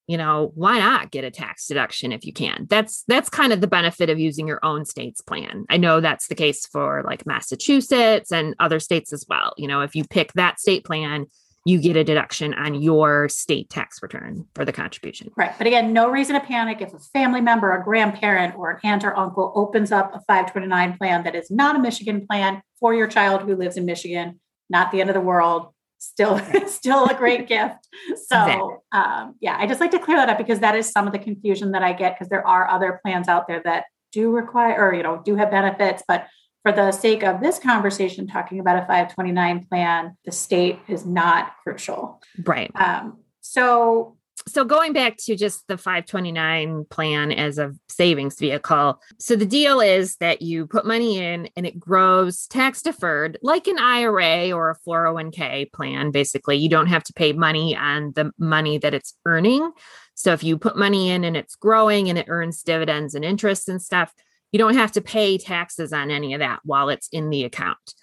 you 0.07 0.16
know, 0.16 0.50
why 0.54 0.78
not 0.78 1.11
get 1.11 1.25
a 1.25 1.30
tax 1.30 1.66
deduction 1.66 2.12
if 2.12 2.25
you 2.25 2.33
can? 2.33 2.66
That's 2.69 3.04
that's 3.07 3.28
kind 3.28 3.52
of 3.52 3.61
the 3.61 3.66
benefit 3.66 4.11
of 4.11 4.19
using 4.19 4.47
your 4.47 4.59
own 4.64 4.85
state's 4.85 5.21
plan. 5.21 5.64
I 5.71 5.76
know 5.76 6.00
that's 6.00 6.26
the 6.28 6.35
case 6.35 6.66
for 6.66 7.02
like 7.07 7.26
Massachusetts 7.26 8.33
and 8.33 8.54
other 8.59 8.80
states 8.80 9.12
as 9.12 9.25
well. 9.28 9.52
You 9.57 9.69
know, 9.69 9.83
if 9.83 9.95
you 9.95 10.04
pick 10.04 10.33
that 10.33 10.59
state 10.59 10.85
plan, 10.85 11.26
you 11.64 11.78
get 11.78 11.97
a 11.97 12.04
deduction 12.04 12.54
on 12.54 12.75
your 12.75 13.28
state 13.28 13.69
tax 13.69 14.02
return 14.02 14.47
for 14.54 14.64
the 14.64 14.73
contribution. 14.73 15.30
Right. 15.37 15.52
But 15.59 15.66
again, 15.66 15.92
no 15.92 16.11
reason 16.11 16.35
to 16.35 16.40
panic 16.40 16.80
if 16.80 16.95
a 16.95 16.99
family 16.99 17.40
member, 17.40 17.73
a 17.73 17.85
grandparent, 17.85 18.57
or 18.57 18.71
an 18.71 18.80
aunt 18.83 19.04
or 19.04 19.16
uncle 19.16 19.52
opens 19.54 19.92
up 19.92 20.14
a 20.14 20.21
529 20.21 20.97
plan 20.97 21.25
that 21.25 21.35
is 21.35 21.50
not 21.50 21.76
a 21.76 21.78
Michigan 21.78 22.26
plan 22.26 22.62
for 22.78 22.95
your 22.95 23.07
child 23.07 23.42
who 23.42 23.57
lives 23.57 23.76
in 23.76 23.85
Michigan, 23.85 24.40
not 24.71 24.90
the 24.90 25.00
end 25.00 25.11
of 25.11 25.14
the 25.14 25.21
world. 25.21 25.75
Still, 26.00 26.40
still 26.66 27.07
a 27.07 27.14
great 27.14 27.47
gift. 27.47 27.87
So, 28.26 28.83
um, 28.90 29.35
yeah, 29.40 29.57
I 29.59 29.66
just 29.66 29.80
like 29.80 29.90
to 29.90 29.99
clear 29.99 30.16
that 30.16 30.30
up 30.30 30.38
because 30.38 30.61
that 30.61 30.75
is 30.75 30.90
some 30.90 31.07
of 31.07 31.12
the 31.12 31.19
confusion 31.19 31.73
that 31.73 31.83
I 31.83 31.92
get 31.92 32.14
because 32.14 32.30
there 32.30 32.47
are 32.47 32.69
other 32.69 32.99
plans 33.04 33.28
out 33.28 33.47
there 33.47 33.61
that 33.64 33.85
do 34.11 34.30
require 34.30 34.76
or 34.80 34.95
you 34.95 35.02
know 35.02 35.21
do 35.25 35.37
have 35.37 35.50
benefits, 35.50 36.02
but 36.09 36.26
for 36.62 36.73
the 36.73 36.90
sake 36.92 37.23
of 37.23 37.40
this 37.40 37.59
conversation, 37.59 38.26
talking 38.26 38.61
about 38.61 38.76
a 38.76 38.80
529 38.80 39.66
plan, 39.66 40.16
the 40.25 40.33
state 40.33 40.78
is 40.88 41.07
not 41.07 41.52
crucial. 41.62 42.21
Right. 42.45 42.71
Um, 42.75 43.19
so 43.40 44.16
so 44.50 44.64
going 44.64 44.92
back 44.92 45.16
to 45.19 45.37
just 45.37 45.66
the 45.69 45.78
529 45.78 46.85
plan 46.90 47.30
as 47.30 47.59
a 47.59 47.73
savings 47.88 48.38
vehicle. 48.38 49.00
So 49.19 49.37
the 49.37 49.47
deal 49.47 49.80
is 49.80 50.16
that 50.16 50.42
you 50.42 50.66
put 50.66 50.85
money 50.85 51.19
in 51.19 51.49
and 51.57 51.66
it 51.66 51.78
grows 51.78 52.47
tax 52.47 52.83
deferred 52.83 53.38
like 53.42 53.66
an 53.69 53.78
IRA 53.78 54.50
or 54.50 54.71
a 54.71 54.78
401k 54.88 55.73
plan 55.73 56.11
basically. 56.11 56.57
You 56.57 56.69
don't 56.69 56.88
have 56.88 57.04
to 57.04 57.12
pay 57.12 57.33
money 57.33 57.76
on 57.76 58.12
the 58.16 58.33
money 58.38 58.78
that 58.78 58.95
it's 58.95 59.14
earning. 59.25 59.71
So 60.14 60.33
if 60.33 60.42
you 60.42 60.59
put 60.59 60.76
money 60.76 61.11
in 61.11 61.25
and 61.25 61.37
it's 61.37 61.54
growing 61.54 62.09
and 62.09 62.19
it 62.19 62.26
earns 62.28 62.62
dividends 62.62 63.14
and 63.14 63.25
interest 63.25 63.69
and 63.69 63.80
stuff, 63.80 64.12
you 64.52 64.59
don't 64.59 64.76
have 64.76 64.92
to 64.92 65.00
pay 65.00 65.38
taxes 65.38 65.92
on 65.92 66.11
any 66.11 66.35
of 66.35 66.40
that 66.40 66.61
while 66.64 66.88
it's 66.88 67.09
in 67.12 67.30
the 67.30 67.45
account. 67.45 67.95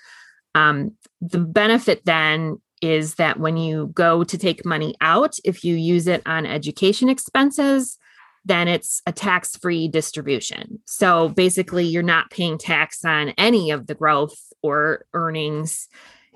Um, 0.55 0.95
the 1.21 1.39
benefit 1.39 2.05
then 2.05 2.61
is 2.81 3.15
that 3.15 3.39
when 3.39 3.57
you 3.57 3.87
go 3.93 4.23
to 4.23 4.37
take 4.37 4.65
money 4.65 4.95
out, 5.01 5.37
if 5.43 5.63
you 5.63 5.75
use 5.75 6.07
it 6.07 6.21
on 6.25 6.45
education 6.45 7.09
expenses, 7.09 7.97
then 8.45 8.67
it's 8.67 9.01
a 9.05 9.11
tax 9.11 9.57
free 9.57 9.87
distribution. 9.87 10.79
So 10.85 11.29
basically, 11.29 11.85
you're 11.85 12.03
not 12.03 12.31
paying 12.31 12.57
tax 12.57 13.03
on 13.03 13.29
any 13.37 13.71
of 13.71 13.87
the 13.87 13.95
growth 13.95 14.37
or 14.61 15.05
earnings. 15.13 15.87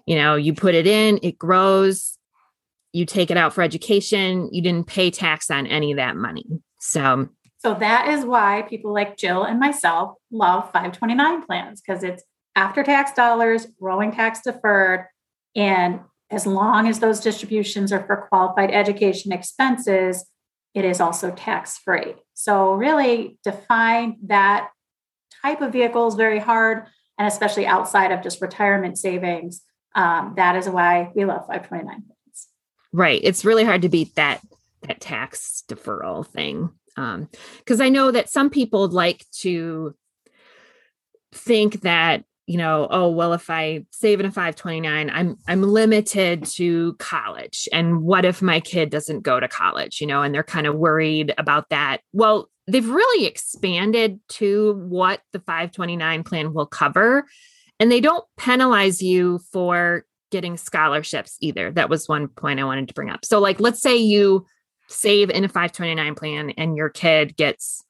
You 0.05 0.15
know, 0.15 0.35
you 0.35 0.53
put 0.53 0.75
it 0.75 0.87
in, 0.87 1.19
it 1.23 1.37
grows, 1.37 2.17
you 2.91 3.05
take 3.05 3.31
it 3.31 3.37
out 3.37 3.53
for 3.53 3.61
education, 3.61 4.49
you 4.51 4.61
didn't 4.61 4.87
pay 4.87 5.09
tax 5.09 5.49
on 5.49 5.67
any 5.67 5.91
of 5.91 5.97
that 5.97 6.17
money. 6.17 6.45
So, 6.79 7.29
so 7.59 7.75
that 7.75 8.09
is 8.09 8.25
why 8.25 8.63
people 8.63 8.93
like 8.93 9.17
Jill 9.17 9.43
and 9.43 9.59
myself 9.59 10.15
love 10.31 10.65
529 10.65 11.45
plans 11.45 11.81
because 11.81 12.03
it's 12.03 12.23
after 12.55 12.83
tax 12.83 13.13
dollars, 13.13 13.67
growing 13.79 14.11
tax 14.11 14.41
deferred, 14.41 15.05
and 15.55 16.01
as 16.31 16.47
long 16.47 16.87
as 16.87 16.99
those 16.99 17.19
distributions 17.19 17.91
are 17.91 18.03
for 18.05 18.27
qualified 18.29 18.71
education 18.71 19.31
expenses, 19.31 20.25
it 20.73 20.85
is 20.85 21.01
also 21.01 21.31
tax 21.31 21.77
free. 21.77 22.15
So, 22.33 22.73
really 22.73 23.37
define 23.43 24.17
that 24.27 24.69
type 25.41 25.61
of 25.61 25.73
vehicle 25.73 26.07
is 26.07 26.15
very 26.15 26.39
hard, 26.39 26.87
and 27.17 27.27
especially 27.27 27.65
outside 27.65 28.11
of 28.11 28.23
just 28.23 28.41
retirement 28.41 28.97
savings. 28.97 29.61
Um, 29.93 30.33
that 30.37 30.55
is 30.55 30.69
why 30.69 31.11
we 31.13 31.25
love 31.25 31.41
529 31.47 31.85
plans. 31.85 32.47
Right. 32.93 33.19
It's 33.21 33.43
really 33.43 33.65
hard 33.65 33.81
to 33.81 33.89
beat 33.89 34.15
that 34.15 34.41
that 34.83 35.01
tax 35.01 35.63
deferral 35.67 36.25
thing. 36.25 36.69
Because 36.95 37.79
um, 37.79 37.85
I 37.85 37.89
know 37.89 38.11
that 38.11 38.29
some 38.29 38.49
people 38.49 38.87
like 38.87 39.25
to 39.41 39.95
think 41.33 41.81
that 41.81 42.23
you 42.51 42.57
know, 42.57 42.85
oh 42.91 43.09
well, 43.09 43.31
if 43.31 43.49
I 43.49 43.85
save 43.91 44.19
in 44.19 44.25
a 44.25 44.29
529, 44.29 45.09
I'm 45.09 45.37
I'm 45.47 45.61
limited 45.61 46.43
to 46.55 46.95
college. 46.95 47.69
And 47.71 48.01
what 48.01 48.25
if 48.25 48.41
my 48.41 48.59
kid 48.59 48.89
doesn't 48.89 49.21
go 49.21 49.39
to 49.39 49.47
college? 49.47 50.01
You 50.01 50.07
know, 50.07 50.21
and 50.21 50.35
they're 50.35 50.43
kind 50.43 50.67
of 50.67 50.75
worried 50.75 51.33
about 51.37 51.69
that. 51.69 52.01
Well, 52.11 52.49
they've 52.67 52.89
really 52.89 53.25
expanded 53.25 54.19
to 54.31 54.73
what 54.73 55.21
the 55.31 55.39
529 55.39 56.23
plan 56.25 56.53
will 56.53 56.65
cover. 56.65 57.25
And 57.79 57.89
they 57.89 58.01
don't 58.01 58.25
penalize 58.35 59.01
you 59.01 59.39
for 59.53 60.03
getting 60.29 60.57
scholarships 60.57 61.37
either. 61.39 61.71
That 61.71 61.89
was 61.89 62.09
one 62.09 62.27
point 62.27 62.59
I 62.59 62.65
wanted 62.65 62.89
to 62.89 62.93
bring 62.93 63.09
up. 63.09 63.23
So, 63.23 63.39
like, 63.39 63.61
let's 63.61 63.81
say 63.81 63.95
you 63.95 64.45
save 64.89 65.29
in 65.29 65.45
a 65.45 65.47
529 65.47 66.15
plan 66.15 66.49
and 66.57 66.75
your 66.75 66.89
kid 66.89 67.37
gets 67.37 67.81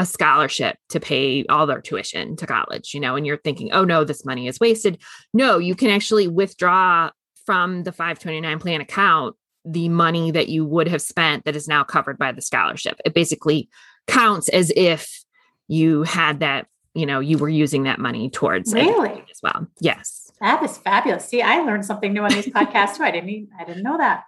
a 0.00 0.06
scholarship 0.06 0.78
to 0.88 0.98
pay 0.98 1.44
all 1.50 1.66
their 1.66 1.82
tuition 1.82 2.34
to 2.34 2.46
college, 2.46 2.94
you 2.94 3.00
know, 3.00 3.16
and 3.16 3.26
you're 3.26 3.36
thinking, 3.36 3.70
oh 3.72 3.84
no, 3.84 4.02
this 4.02 4.24
money 4.24 4.48
is 4.48 4.58
wasted. 4.58 4.98
No, 5.34 5.58
you 5.58 5.74
can 5.74 5.90
actually 5.90 6.26
withdraw 6.26 7.10
from 7.44 7.82
the 7.82 7.92
529 7.92 8.58
plan 8.60 8.80
account 8.80 9.36
the 9.66 9.90
money 9.90 10.30
that 10.30 10.48
you 10.48 10.64
would 10.64 10.88
have 10.88 11.02
spent 11.02 11.44
that 11.44 11.54
is 11.54 11.68
now 11.68 11.84
covered 11.84 12.16
by 12.16 12.32
the 12.32 12.40
scholarship. 12.40 12.98
It 13.04 13.12
basically 13.12 13.68
counts 14.06 14.48
as 14.48 14.72
if 14.74 15.22
you 15.68 16.02
had 16.04 16.40
that, 16.40 16.66
you 16.94 17.04
know, 17.04 17.20
you 17.20 17.36
were 17.36 17.50
using 17.50 17.82
that 17.82 17.98
money 17.98 18.30
towards 18.30 18.72
really 18.72 19.22
as 19.30 19.40
well. 19.42 19.66
Yes. 19.80 20.30
That 20.40 20.62
is 20.62 20.78
fabulous. 20.78 21.26
See, 21.26 21.42
I 21.42 21.60
learned 21.60 21.84
something 21.84 22.14
new 22.14 22.22
on 22.22 22.30
these 22.30 22.46
podcasts 22.46 22.96
too. 22.96 23.02
I 23.02 23.10
didn't 23.10 23.28
even, 23.28 23.48
I 23.60 23.64
didn't 23.64 23.82
know 23.82 23.98
that 23.98 24.24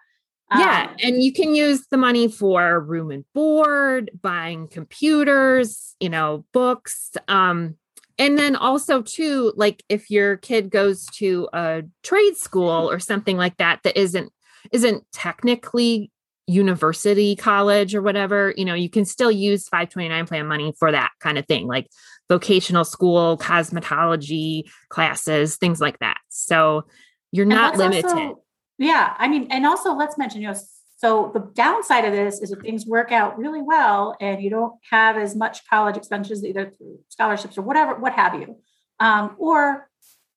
yeah. 0.59 0.88
Um, 0.90 0.97
and 1.02 1.23
you 1.23 1.32
can 1.32 1.54
use 1.54 1.87
the 1.90 1.97
money 1.97 2.28
for 2.28 2.80
room 2.80 3.11
and 3.11 3.25
board, 3.35 4.11
buying 4.21 4.68
computers, 4.68 5.94
you 6.00 6.09
know, 6.09 6.44
books. 6.52 7.11
Um, 7.28 7.76
and 8.18 8.38
then 8.38 8.56
also 8.56 9.02
too, 9.02 9.52
like 9.56 9.82
if 9.88 10.11
your 10.11 10.37
kid 10.37 10.71
goes 10.71 11.06
to 11.14 11.49
a 11.52 11.82
trade 12.02 12.37
school 12.37 12.90
or 12.90 12.99
something 12.99 13.37
like 13.37 13.56
that 13.56 13.80
that 13.85 13.99
isn't 13.99 14.32
isn't 14.71 15.04
technically 15.12 16.11
university 16.47 17.35
college 17.37 17.94
or 17.94 18.02
whatever, 18.02 18.52
you 18.56 18.64
know, 18.64 18.75
you 18.75 18.90
can 18.90 19.04
still 19.04 19.30
use 19.30 19.68
529 19.68 20.26
plan 20.26 20.47
money 20.47 20.73
for 20.78 20.92
that 20.92 21.11
kind 21.21 21.38
of 21.38 21.47
thing, 21.47 21.66
like 21.66 21.88
vocational 22.28 22.85
school, 22.85 23.38
cosmetology 23.38 24.64
classes, 24.88 25.56
things 25.56 25.80
like 25.80 25.99
that. 26.00 26.18
So 26.28 26.85
you're 27.30 27.47
not 27.47 27.76
limited. 27.76 28.04
Also, 28.04 28.42
yeah. 28.82 29.14
I 29.18 29.28
mean, 29.28 29.48
and 29.50 29.66
also 29.66 29.94
let's 29.94 30.18
mention, 30.18 30.42
you 30.42 30.48
know, 30.48 30.56
so 30.96 31.30
the 31.34 31.50
downside 31.54 32.04
of 32.04 32.12
this 32.12 32.40
is 32.40 32.52
if 32.52 32.60
things 32.60 32.86
work 32.86 33.10
out 33.10 33.36
really 33.36 33.60
well 33.60 34.16
and 34.20 34.40
you 34.40 34.50
don't 34.50 34.74
have 34.90 35.16
as 35.16 35.34
much 35.34 35.68
college 35.68 35.96
expenses 35.96 36.44
either 36.44 36.70
through 36.70 37.00
scholarships 37.08 37.58
or 37.58 37.62
whatever, 37.62 37.96
what 37.96 38.12
have 38.12 38.34
you, 38.34 38.56
um, 39.00 39.34
or 39.38 39.90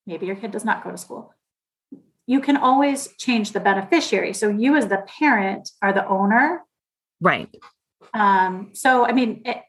maybe 0.07 0.25
your 0.25 0.35
kid 0.35 0.51
does 0.51 0.65
not 0.65 0.83
go 0.83 0.89
to 0.89 0.97
school. 0.97 1.31
You 2.25 2.41
can 2.41 2.57
always 2.57 3.09
change 3.19 3.51
the 3.51 3.59
beneficiary. 3.59 4.33
So 4.33 4.49
you, 4.49 4.75
as 4.75 4.87
the 4.87 5.05
parent, 5.19 5.69
are 5.83 5.93
the 5.93 6.07
owner. 6.07 6.63
Right. 7.21 7.55
Um, 8.15 8.71
so, 8.73 9.05
I 9.05 9.11
mean, 9.11 9.43
it, 9.45 9.61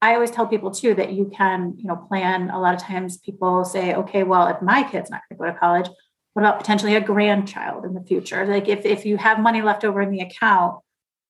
I 0.00 0.14
always 0.14 0.32
tell 0.32 0.48
people 0.48 0.72
too 0.72 0.94
that 0.94 1.12
you 1.12 1.30
can, 1.32 1.74
you 1.76 1.84
know, 1.84 1.94
plan. 1.94 2.50
A 2.50 2.58
lot 2.58 2.74
of 2.74 2.80
times 2.80 3.18
people 3.18 3.64
say, 3.64 3.94
okay, 3.94 4.24
well, 4.24 4.48
if 4.48 4.60
my 4.60 4.82
kid's 4.82 5.10
not 5.10 5.20
going 5.28 5.38
to 5.38 5.44
go 5.44 5.52
to 5.52 5.58
college, 5.58 5.88
what 6.34 6.42
about 6.42 6.58
potentially 6.58 6.94
a 6.94 7.00
grandchild 7.00 7.84
in 7.84 7.94
the 7.94 8.00
future? 8.00 8.46
Like 8.46 8.68
if, 8.68 8.84
if 8.84 9.04
you 9.04 9.16
have 9.18 9.38
money 9.38 9.62
left 9.62 9.84
over 9.84 10.00
in 10.00 10.10
the 10.10 10.20
account, 10.20 10.80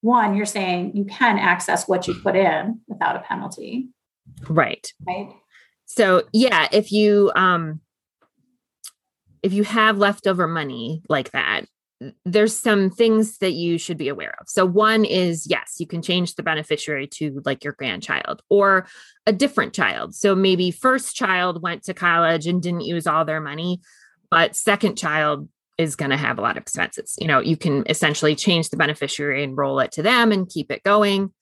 one, 0.01 0.37
you're 0.37 0.47
saying 0.47 0.97
you 0.97 1.05
can 1.05 1.39
access 1.39 1.89
what 1.89 2.07
you 2.09 2.15
put 2.15 2.37
in 2.37 2.81
without 2.89 3.17
a 3.17 3.21
penalty. 3.21 3.89
Right. 4.49 4.93
Right. 5.07 5.31
So 5.87 6.25
yeah, 6.33 6.69
if 6.73 6.93
you 6.93 7.33
um 7.35 7.81
if 9.43 9.53
you 9.53 9.65
have 9.65 9.99
leftover 9.99 10.47
money 10.47 11.03
like 11.09 11.33
that, 11.33 11.67
there's 12.25 12.57
some 12.57 12.91
things 12.91 13.39
that 13.39 13.53
you 13.53 13.79
should 13.79 13.99
be 13.99 14.09
aware 14.09 14.35
of. 14.41 14.49
So 14.49 14.65
one 14.65 15.05
is 15.05 15.47
yes, 15.49 15.77
you 15.79 15.87
can 15.87 16.03
change 16.03 16.35
the 16.35 16.43
beneficiary 16.43 17.07
to 17.09 17.43
like 17.45 17.63
your 17.63 17.75
grandchild 17.75 18.43
or 18.49 18.87
a 19.27 19.33
different 19.33 19.73
child. 19.73 20.15
So 20.15 20.35
maybe 20.35 20.71
first 20.71 21.15
child 21.15 21.63
went 21.63 21.85
to 21.85 21.95
college 21.95 22.47
and 22.47 22.63
didn't 22.63 22.83
use 22.83 23.07
all 23.07 23.25
their 23.25 23.41
money 23.41 23.81
but 24.33 24.57
second 24.57 24.97
child 24.97 25.47
is 25.77 25.95
going 25.95 26.11
to 26.11 26.17
have 26.17 26.39
a 26.39 26.41
lot 26.41 26.57
of 26.57 26.63
expenses. 26.63 27.17
You 27.21 27.27
know, 27.27 27.41
you 27.41 27.55
can 27.55 27.85
essentially 27.87 28.35
change 28.35 28.71
the 28.71 28.79
beneficiary 28.79 29.45
and 29.45 29.55
roll 29.55 29.79
it 29.81 29.93
to 29.93 30.03
them 30.03 30.33
and 30.33 30.49
keep 30.49 30.71
it 30.71 30.83
going. 30.85 31.35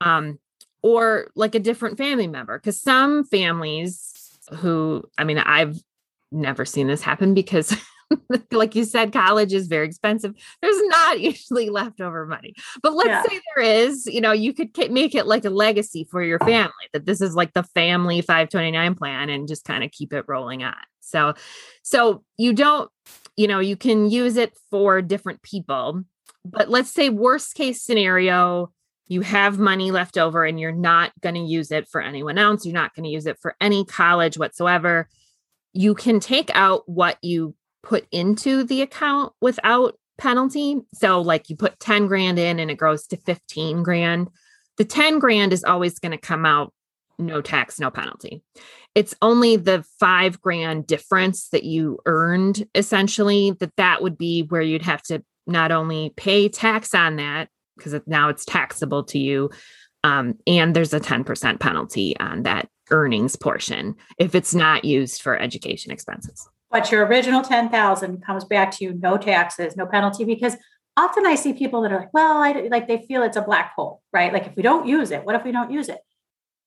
Um, 0.00 0.38
or 0.80 1.32
like 1.34 1.56
a 1.56 1.58
different 1.58 1.98
family 1.98 2.28
member, 2.28 2.56
because 2.56 2.80
some 2.80 3.24
families 3.24 4.38
who, 4.54 5.02
I 5.18 5.24
mean, 5.24 5.38
I've 5.38 5.82
never 6.30 6.64
seen 6.64 6.86
this 6.86 7.02
happen 7.02 7.34
because 7.34 7.76
like 8.52 8.76
you 8.76 8.84
said, 8.84 9.12
college 9.12 9.52
is 9.52 9.66
very 9.66 9.88
expensive. 9.88 10.32
There's 10.62 10.80
not 10.84 11.18
usually 11.20 11.70
leftover 11.70 12.24
money. 12.24 12.54
But 12.84 12.94
let's 12.94 13.08
yeah. 13.08 13.22
say 13.24 13.40
there 13.56 13.64
is, 13.64 14.06
you 14.06 14.20
know, 14.20 14.30
you 14.30 14.54
could 14.54 14.70
make 14.92 15.16
it 15.16 15.26
like 15.26 15.44
a 15.44 15.50
legacy 15.50 16.06
for 16.08 16.22
your 16.22 16.38
family 16.38 16.72
that 16.92 17.04
this 17.04 17.20
is 17.20 17.34
like 17.34 17.52
the 17.54 17.64
family 17.64 18.20
529 18.20 18.94
plan 18.94 19.28
and 19.28 19.48
just 19.48 19.64
kind 19.64 19.82
of 19.82 19.90
keep 19.90 20.12
it 20.12 20.24
rolling 20.28 20.62
on. 20.62 20.76
So, 21.08 21.34
so 21.82 22.24
you 22.36 22.52
don't, 22.52 22.90
you 23.36 23.46
know, 23.46 23.60
you 23.60 23.76
can 23.76 24.10
use 24.10 24.36
it 24.36 24.56
for 24.70 25.02
different 25.02 25.42
people. 25.42 26.02
But 26.44 26.68
let's 26.68 26.90
say 26.90 27.10
worst 27.10 27.54
case 27.54 27.82
scenario, 27.82 28.72
you 29.06 29.22
have 29.22 29.58
money 29.58 29.90
left 29.90 30.18
over 30.18 30.44
and 30.44 30.60
you're 30.60 30.72
not 30.72 31.12
going 31.20 31.34
to 31.34 31.40
use 31.40 31.70
it 31.70 31.88
for 31.88 32.00
anyone 32.00 32.38
else. 32.38 32.64
You're 32.64 32.74
not 32.74 32.94
going 32.94 33.04
to 33.04 33.10
use 33.10 33.26
it 33.26 33.38
for 33.40 33.56
any 33.60 33.84
college 33.84 34.38
whatsoever. 34.38 35.08
You 35.72 35.94
can 35.94 36.20
take 36.20 36.50
out 36.54 36.82
what 36.86 37.18
you 37.22 37.54
put 37.82 38.06
into 38.12 38.64
the 38.64 38.82
account 38.82 39.32
without 39.40 39.98
penalty. 40.18 40.80
So, 40.94 41.20
like 41.20 41.48
you 41.48 41.56
put 41.56 41.80
10 41.80 42.06
grand 42.06 42.38
in 42.38 42.58
and 42.58 42.70
it 42.70 42.76
grows 42.76 43.06
to 43.08 43.16
15 43.16 43.82
grand. 43.82 44.28
The 44.76 44.84
10 44.84 45.18
grand 45.18 45.52
is 45.52 45.64
always 45.64 45.98
going 45.98 46.12
to 46.12 46.18
come 46.18 46.44
out 46.44 46.72
no 47.18 47.40
tax, 47.40 47.80
no 47.80 47.90
penalty. 47.90 48.42
It's 48.94 49.14
only 49.22 49.56
the 49.56 49.84
five 49.98 50.40
grand 50.40 50.86
difference 50.86 51.48
that 51.50 51.64
you 51.64 51.98
earned 52.06 52.66
essentially 52.74 53.52
that 53.60 53.74
that 53.76 54.02
would 54.02 54.16
be 54.16 54.42
where 54.42 54.62
you'd 54.62 54.82
have 54.82 55.02
to 55.04 55.22
not 55.46 55.72
only 55.72 56.12
pay 56.16 56.48
tax 56.48 56.94
on 56.94 57.16
that 57.16 57.48
because 57.76 58.00
now 58.06 58.28
it's 58.28 58.44
taxable 58.44 59.04
to 59.04 59.18
you, 59.18 59.50
um, 60.04 60.34
and 60.46 60.74
there's 60.74 60.94
a 60.94 61.00
10% 61.00 61.60
penalty 61.60 62.16
on 62.18 62.42
that 62.42 62.68
earnings 62.90 63.36
portion 63.36 63.94
if 64.18 64.34
it's 64.34 64.54
not 64.54 64.84
used 64.84 65.22
for 65.22 65.38
education 65.38 65.92
expenses. 65.92 66.48
But 66.70 66.90
your 66.92 67.06
original 67.06 67.42
10,000 67.42 68.24
comes 68.24 68.44
back 68.44 68.70
to 68.72 68.84
you, 68.84 68.94
no 68.94 69.16
taxes, 69.16 69.76
no 69.76 69.86
penalty, 69.86 70.24
because 70.24 70.56
often 70.96 71.26
I 71.26 71.34
see 71.34 71.52
people 71.52 71.82
that 71.82 71.92
are 71.92 72.00
like, 72.00 72.12
well, 72.12 72.38
I 72.38 72.68
like 72.70 72.88
they 72.88 73.04
feel 73.06 73.22
it's 73.22 73.36
a 73.36 73.42
black 73.42 73.72
hole, 73.74 74.02
right? 74.12 74.32
Like 74.32 74.46
if 74.46 74.56
we 74.56 74.62
don't 74.62 74.86
use 74.86 75.10
it, 75.10 75.24
what 75.24 75.34
if 75.34 75.44
we 75.44 75.52
don't 75.52 75.70
use 75.70 75.88
it? 75.88 75.98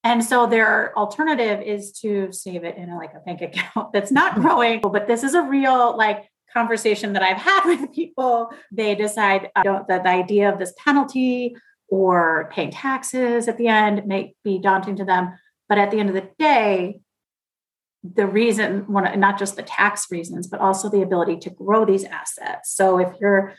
And 0.03 0.23
so 0.23 0.47
their 0.47 0.97
alternative 0.97 1.61
is 1.61 1.91
to 1.99 2.31
save 2.31 2.63
it 2.63 2.75
in 2.75 2.89
a, 2.89 2.97
like 2.97 3.13
a 3.13 3.19
bank 3.19 3.41
account 3.41 3.91
that's 3.93 4.11
not 4.11 4.35
growing. 4.35 4.81
But 4.81 5.07
this 5.07 5.23
is 5.23 5.33
a 5.33 5.41
real 5.41 5.95
like 5.95 6.27
conversation 6.53 7.13
that 7.13 7.23
I've 7.23 7.37
had 7.37 7.65
with 7.65 7.93
people. 7.93 8.51
They 8.71 8.95
decide 8.95 9.49
uh, 9.55 9.83
that 9.87 10.03
the 10.03 10.09
idea 10.09 10.51
of 10.51 10.59
this 10.59 10.73
penalty 10.77 11.55
or 11.87 12.49
paying 12.51 12.71
taxes 12.71 13.47
at 13.47 13.57
the 13.57 13.67
end 13.67 14.07
may 14.07 14.33
be 14.43 14.59
daunting 14.59 14.95
to 14.95 15.05
them. 15.05 15.37
But 15.69 15.77
at 15.77 15.91
the 15.91 15.99
end 15.99 16.09
of 16.09 16.15
the 16.15 16.29
day, 16.39 17.01
the 18.03 18.25
reason, 18.25 18.91
one, 18.91 19.19
not 19.19 19.37
just 19.37 19.55
the 19.55 19.63
tax 19.63 20.07
reasons, 20.09 20.47
but 20.47 20.59
also 20.59 20.89
the 20.89 21.03
ability 21.03 21.37
to 21.37 21.49
grow 21.51 21.85
these 21.85 22.03
assets. 22.05 22.73
So 22.73 22.97
if 22.97 23.09
you're 23.19 23.53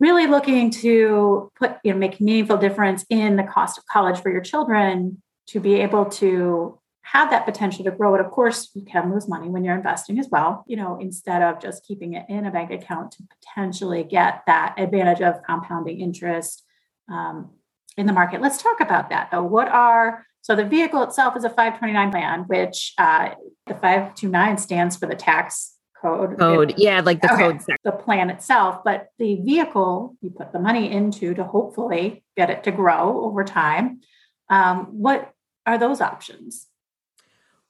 really 0.00 0.26
looking 0.26 0.70
to 0.70 1.50
put, 1.56 1.76
you 1.82 1.92
know, 1.92 1.98
make 1.98 2.20
meaningful 2.20 2.58
difference 2.58 3.04
in 3.08 3.36
the 3.36 3.42
cost 3.42 3.78
of 3.78 3.86
college 3.86 4.20
for 4.20 4.30
your 4.30 4.42
children, 4.42 5.22
to 5.48 5.60
be 5.60 5.74
able 5.76 6.06
to 6.06 6.78
have 7.02 7.30
that 7.30 7.46
potential 7.46 7.84
to 7.84 7.90
grow 7.90 8.14
it. 8.14 8.20
Of 8.20 8.30
course, 8.30 8.70
you 8.74 8.84
can 8.84 9.12
lose 9.12 9.28
money 9.28 9.48
when 9.48 9.64
you're 9.64 9.76
investing 9.76 10.18
as 10.18 10.28
well, 10.30 10.62
you 10.66 10.76
know, 10.76 10.98
instead 11.00 11.40
of 11.40 11.60
just 11.60 11.86
keeping 11.86 12.12
it 12.14 12.26
in 12.28 12.44
a 12.44 12.50
bank 12.50 12.70
account 12.70 13.12
to 13.12 13.22
potentially 13.40 14.04
get 14.04 14.42
that 14.46 14.74
advantage 14.76 15.22
of 15.22 15.42
compounding 15.42 16.00
interest 16.00 16.64
um, 17.10 17.50
in 17.96 18.06
the 18.06 18.12
market. 18.12 18.42
Let's 18.42 18.62
talk 18.62 18.80
about 18.80 19.08
that 19.08 19.30
though. 19.30 19.42
What 19.42 19.68
are 19.68 20.26
so 20.42 20.54
the 20.54 20.64
vehicle 20.64 21.02
itself 21.02 21.36
is 21.36 21.44
a 21.44 21.50
529 21.50 22.10
plan, 22.10 22.40
which 22.46 22.94
uh, 22.98 23.30
the 23.66 23.74
529 23.74 24.58
stands 24.58 24.96
for 24.96 25.06
the 25.06 25.14
tax 25.14 25.74
code. 26.00 26.38
Code, 26.38 26.70
it, 26.70 26.78
yeah, 26.78 27.00
like 27.00 27.20
the 27.20 27.32
okay, 27.32 27.52
code. 27.52 27.60
The 27.84 27.92
plan 27.92 28.30
itself, 28.30 28.82
but 28.84 29.08
the 29.18 29.36
vehicle 29.36 30.16
you 30.20 30.30
put 30.30 30.52
the 30.52 30.58
money 30.58 30.90
into 30.90 31.34
to 31.34 31.44
hopefully 31.44 32.24
get 32.36 32.50
it 32.50 32.64
to 32.64 32.70
grow 32.70 33.24
over 33.24 33.44
time. 33.44 34.00
Um, 34.48 34.86
what 34.92 35.32
are 35.68 35.78
those 35.78 36.00
options? 36.00 36.66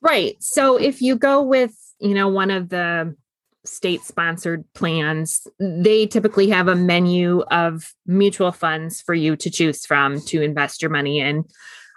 Right. 0.01 0.37
So 0.41 0.77
if 0.77 1.03
you 1.03 1.17
go 1.17 1.43
with, 1.43 1.75
you 1.99 2.15
know, 2.15 2.29
one 2.29 2.51
of 2.51 2.69
the 2.69 3.17
state 3.65 4.03
sponsored 4.03 4.65
plans, 4.73 5.47
they 5.59 6.07
typically 6.07 6.49
have 6.51 6.69
a 6.69 6.77
menu 6.77 7.41
of 7.51 7.93
mutual 8.07 8.53
funds 8.53 9.01
for 9.01 9.15
you 9.15 9.35
to 9.37 9.51
choose 9.51 9.85
from 9.85 10.21
to 10.23 10.41
invest 10.41 10.81
your 10.81 10.91
money 10.91 11.21
in. 11.21 11.45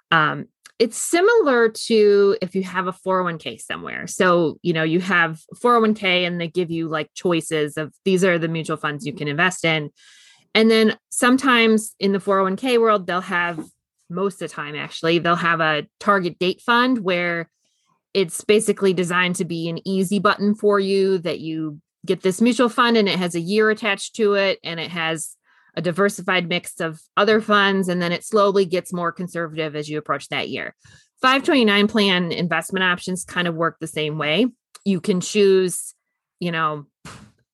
Um, 0.10 0.48
it's 0.80 0.98
similar 0.98 1.70
to 1.70 2.36
if 2.42 2.56
you 2.56 2.64
have 2.64 2.88
a 2.88 2.92
401k 2.92 3.62
somewhere. 3.62 4.08
So, 4.08 4.58
you 4.64 4.74
know, 4.74 4.82
you 4.82 5.00
have 5.00 5.40
401k 5.56 6.26
and 6.26 6.42
they 6.42 6.48
give 6.48 6.72
you 6.72 6.88
like 6.88 7.12
choices 7.14 7.78
of 7.78 7.94
these 8.04 8.24
are 8.24 8.40
the 8.40 8.48
mutual 8.48 8.78
funds 8.78 9.06
you 9.06 9.14
can 9.14 9.28
invest 9.28 9.64
in. 9.64 9.92
And 10.56 10.72
then 10.72 10.98
sometimes 11.12 11.96
in 12.00 12.14
the 12.14 12.20
401k 12.20 12.82
world, 12.82 13.06
they'll 13.06 13.22
have 13.22 13.64
most 14.12 14.42
of 14.42 14.50
the 14.50 14.56
time 14.56 14.76
actually, 14.76 15.20
they'll 15.20 15.36
have 15.36 15.62
a 15.62 15.88
target 16.00 16.38
date 16.40 16.62
fund 16.62 17.00
where 17.00 17.50
it's 18.14 18.44
basically 18.44 18.94
designed 18.94 19.36
to 19.38 19.46
be 19.46 19.70
an 19.70 19.86
easy 19.88 20.20
button 20.20 20.54
for 20.54 20.80
you 20.80 21.18
that 21.20 21.40
you 21.40 21.80
get 22.06 22.22
this 22.22 22.42
mutual 22.42 22.70
fund 22.70 22.98
and 22.98 23.08
it 23.08 23.18
has 23.18 23.36
a 23.36 23.40
year 23.40 23.70
attached 23.70 24.16
to 24.16 24.34
it 24.34 24.60
and 24.64 24.80
it 24.80 24.92
has 24.92 25.38
a 25.76 25.82
diversified 25.82 26.50
mix 26.50 26.82
of 26.82 27.00
other 27.16 27.40
funds 27.40 27.88
and 27.88 28.02
then 28.02 28.12
it 28.12 28.26
slowly 28.26 28.66
gets 28.66 28.92
more 28.92 29.12
conservative 29.12 29.76
as 29.76 29.90
you 29.90 29.98
approach 29.98 30.28
that 30.30 30.50
year. 30.50 30.76
529 31.22 31.88
plan 31.88 32.32
investment 32.32 32.84
options 32.84 33.24
kind 33.24 33.48
of 33.48 33.56
work 33.56 33.78
the 33.80 33.88
same 33.88 34.18
way. 34.18 34.48
You 34.84 35.00
can 35.00 35.22
choose 35.22 35.94
you 36.42 36.52
know 36.52 36.88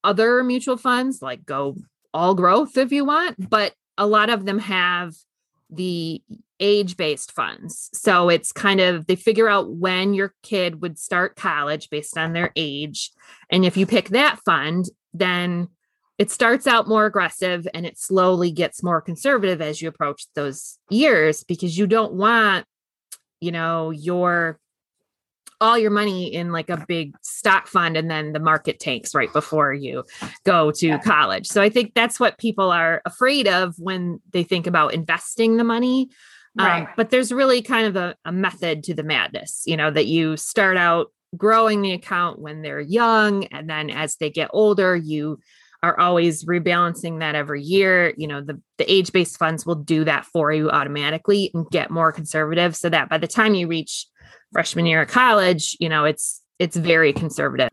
other 0.04 0.44
mutual 0.44 0.78
funds 0.78 1.22
like 1.22 1.46
go 1.46 1.76
all 2.14 2.34
growth 2.34 2.76
if 2.78 2.92
you 2.92 3.06
want 3.06 3.50
but 3.50 3.74
a 4.00 4.08
lot 4.08 4.32
of 4.32 4.46
them 4.46 4.58
have 4.58 5.14
the 5.70 6.24
age 6.60 6.98
based 6.98 7.32
funds. 7.32 7.90
So 7.94 8.30
it's 8.30 8.52
kind 8.52 8.80
of 8.80 9.08
they 9.08 9.16
figure 9.16 9.50
out 9.50 9.70
when 9.70 10.14
your 10.14 10.34
kid 10.44 10.82
would 10.82 10.98
start 10.98 11.36
college 11.36 11.90
based 11.90 12.18
on 12.18 12.34
their 12.34 12.52
age. 12.56 13.12
And 13.50 13.66
if 13.66 13.78
you 13.78 13.86
pick 13.86 14.10
that 14.10 14.40
fund, 14.46 14.86
then 15.14 15.70
it 16.18 16.32
starts 16.32 16.66
out 16.66 16.88
more 16.88 17.06
aggressive 17.06 17.68
and 17.74 17.86
it 17.86 18.00
slowly 18.00 18.52
gets 18.52 18.82
more 18.82 19.02
conservative 19.02 19.62
as 19.62 19.82
you 19.82 19.88
approach 19.88 20.26
those 20.34 20.80
years 20.90 21.44
because 21.44 21.78
you 21.78 21.86
don't 21.86 22.14
want, 22.14 22.66
you 23.40 23.52
know, 23.52 23.92
your 23.92 24.60
all 25.60 25.78
your 25.78 25.92
money 25.92 26.32
in 26.34 26.52
like 26.52 26.70
a 26.70 26.86
big 26.88 27.16
stock 27.22 27.68
fund 27.68 27.98
and 27.98 28.12
then 28.12 28.32
the 28.32 28.40
market 28.40 28.80
tanks 28.80 29.16
right 29.16 29.32
before 29.34 29.74
you 29.74 30.04
go 30.44 30.72
to 30.72 30.88
yeah. 30.88 31.00
college. 31.00 31.48
So 31.48 31.62
I 31.62 31.70
think 31.70 31.94
that's 31.96 32.20
what 32.20 32.38
people 32.38 32.72
are 32.72 33.02
afraid 33.06 33.48
of 33.48 33.76
when 33.80 34.22
they 34.34 34.44
think 34.44 34.68
about 34.68 34.94
investing 34.94 35.58
the 35.58 35.64
money. 35.64 36.10
Right. 36.58 36.82
Um, 36.82 36.88
but 36.98 37.10
there's 37.10 37.32
really 37.32 37.62
kind 37.62 37.88
of 37.88 37.96
a, 37.96 38.16
a 38.26 38.32
method 38.32 38.84
to 38.86 38.94
the 38.94 39.04
madness, 39.04 39.64
you 39.66 39.78
know, 39.78 39.92
that 39.92 40.08
you 40.08 40.38
start 40.38 40.78
out 40.78 41.12
growing 41.36 41.82
the 41.82 41.94
account 41.94 42.40
when 42.40 42.62
they're 42.62 42.80
young. 42.80 43.46
And 43.46 43.70
then 43.70 43.90
as 43.90 44.16
they 44.16 44.30
get 44.30 44.50
older, 44.54 44.96
you 44.96 45.40
are 45.84 46.00
always 46.00 46.46
rebalancing 46.46 47.20
that 47.20 47.36
every 47.36 47.62
year. 47.62 48.14
You 48.18 48.28
know, 48.28 48.42
the, 48.42 48.60
the 48.78 48.92
age 48.92 49.12
based 49.12 49.38
funds 49.38 49.66
will 49.66 49.76
do 49.76 50.04
that 50.06 50.26
for 50.26 50.52
you 50.52 50.70
automatically 50.70 51.52
and 51.54 51.70
get 51.70 51.92
more 51.92 52.12
conservative 52.12 52.76
so 52.76 52.90
that 52.90 53.10
by 53.10 53.18
the 53.18 53.28
time 53.28 53.54
you 53.54 53.68
reach 53.68 54.08
freshman 54.52 54.86
year 54.86 55.02
of 55.02 55.10
college, 55.10 55.78
you 55.80 55.90
know, 55.90 56.06
it's 56.06 56.42
it's 56.60 56.76
very 56.76 57.14
conservative. 57.14 57.70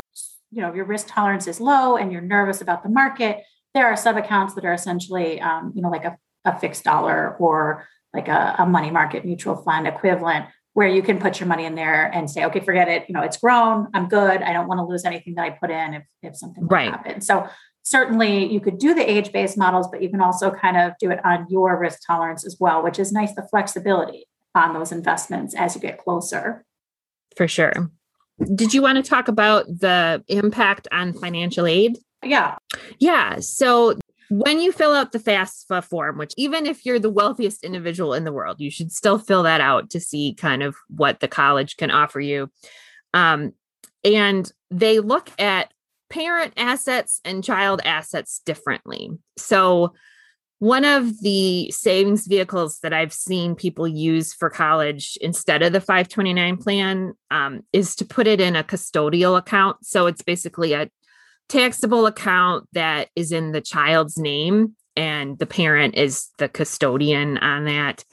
You 0.51 0.63
know, 0.63 0.75
your 0.75 0.85
risk 0.85 1.07
tolerance 1.09 1.47
is 1.47 1.61
low 1.61 1.97
and 1.97 2.13
you're 2.13 2.21
nervous 2.21 2.61
about 2.61 2.83
the 2.83 2.91
market. 2.91 3.43
There 3.73 3.87
are 3.87 3.97
sub 3.97 4.17
accounts 4.17 4.55
that 4.55 4.65
are 4.65 4.75
essentially, 4.75 5.41
um, 5.41 5.73
you 5.75 5.83
know, 5.83 5.89
like 5.89 6.05
a, 6.05 6.17
a 6.45 6.59
fixed 6.59 6.85
dollar 6.85 7.37
or 7.39 7.89
like 8.15 8.29
a, 8.29 8.55
a 8.59 8.67
money 8.67 8.91
market 8.91 9.25
mutual 9.25 9.57
fund 9.57 9.87
equivalent 9.87 10.47
where 10.75 10.89
you 10.89 11.03
can 11.03 11.19
put 11.19 11.39
your 11.39 11.49
money 11.49 11.65
in 11.65 11.75
there 11.75 12.11
and 12.13 12.29
say, 12.31 12.45
okay, 12.45 12.61
forget 12.61 12.89
it. 12.89 13.05
You 13.09 13.15
know, 13.15 13.23
it's 13.23 13.37
grown. 13.37 13.89
I'm 13.95 14.09
good. 14.09 14.43
I 14.43 14.53
don't 14.53 14.67
want 14.67 14.79
to 14.79 14.85
lose 14.85 15.05
anything 15.05 15.35
that 15.37 15.43
I 15.43 15.51
put 15.51 15.71
in 15.71 15.95
if, 15.95 16.03
if 16.23 16.37
something 16.37 16.67
right. 16.67 16.91
happens. 16.91 17.27
So 17.27 17.49
certainly 17.83 18.53
you 18.53 18.61
could 18.61 18.79
do 18.79 18.93
the 18.95 19.09
age-based 19.09 19.57
models, 19.57 19.87
but 19.91 20.03
you 20.03 20.09
can 20.09 20.21
also 20.21 20.51
kind 20.51 20.77
of 20.77 20.93
do 20.99 21.11
it 21.11 21.25
on 21.25 21.47
your 21.49 21.79
risk 21.79 22.01
tolerance 22.05 22.45
as 22.45 22.57
well, 22.59 22.83
which 22.83 22.99
is 22.99 23.13
nice, 23.13 23.35
the 23.35 23.47
flexibility 23.51 24.27
on 24.55 24.75
those 24.75 24.91
investments 24.91 25.55
as 25.55 25.75
you 25.75 25.81
get 25.81 25.99
closer. 25.99 26.65
For 27.37 27.47
sure. 27.47 27.91
Did 28.55 28.75
you 28.75 28.83
want 28.83 28.97
to 28.97 29.09
talk 29.09 29.29
about 29.29 29.67
the 29.67 30.25
impact 30.27 30.89
on 30.91 31.13
financial 31.13 31.67
aid? 31.67 31.99
Yeah. 32.25 32.57
Yeah. 32.99 33.39
So 33.41 33.97
when 34.37 34.61
you 34.61 34.73
fill 34.73 34.93
out 34.93 35.13
the 35.13 35.21
FAFSA 35.21 35.85
form, 35.85 36.19
which 36.19 36.35
even 36.37 36.67
if 36.67 36.85
you're 36.85 36.99
the 36.99 37.09
wealthiest 37.09 37.63
individual 37.63 38.15
in 38.15 38.25
the 38.25 38.33
world, 38.33 38.61
you 38.61 38.69
should 38.69 38.91
still 38.91 39.17
fill 39.17 39.45
that 39.45 39.61
out 39.61 39.91
to 39.91 40.01
see 40.01 40.35
kind 40.35 40.61
of 40.61 40.75
what 40.89 41.21
the 41.21 41.29
college 41.29 41.77
can 41.77 41.93
offer 41.93 42.19
you. 42.19 42.51
Um, 43.13 43.53
and 44.03 44.51
they 44.73 44.99
look 44.99 45.31
at 45.41 45.73
parent 46.11 46.53
assets 46.57 47.21
and 47.25 47.45
child 47.45 47.81
assets 47.85 48.41
differently. 48.45 49.11
So 49.37 49.95
one 50.59 50.85
of 50.85 51.21
the 51.21 51.71
savings 51.71 52.27
vehicles 52.27 52.81
that 52.81 52.93
I've 52.93 53.13
seen 53.13 53.55
people 53.55 53.87
use 53.87 54.35
for 54.35 54.51
college 54.51 55.17
instead 55.21 55.63
of 55.63 55.73
the 55.73 55.81
529 55.81 56.57
plan 56.57 57.13
um, 57.31 57.63
is 57.73 57.95
to 57.97 58.05
put 58.05 58.27
it 58.27 58.41
in 58.41 58.57
a 58.57 58.65
custodial 58.65 59.39
account. 59.39 59.87
So 59.87 60.09
it's 60.09 60.23
basically 60.23 60.73
a 60.73 60.91
taxable 61.49 62.07
account 62.07 62.69
that 62.73 63.09
is 63.17 63.33
in 63.33 63.53
the 63.53 63.61
child's 63.61 64.19
name, 64.19 64.77
and 64.97 65.39
the 65.39 65.47
parent 65.47 65.97
is 65.97 66.29
the 66.39 66.49
custodian 66.49 67.39
on 67.39 67.65
that. 67.65 68.05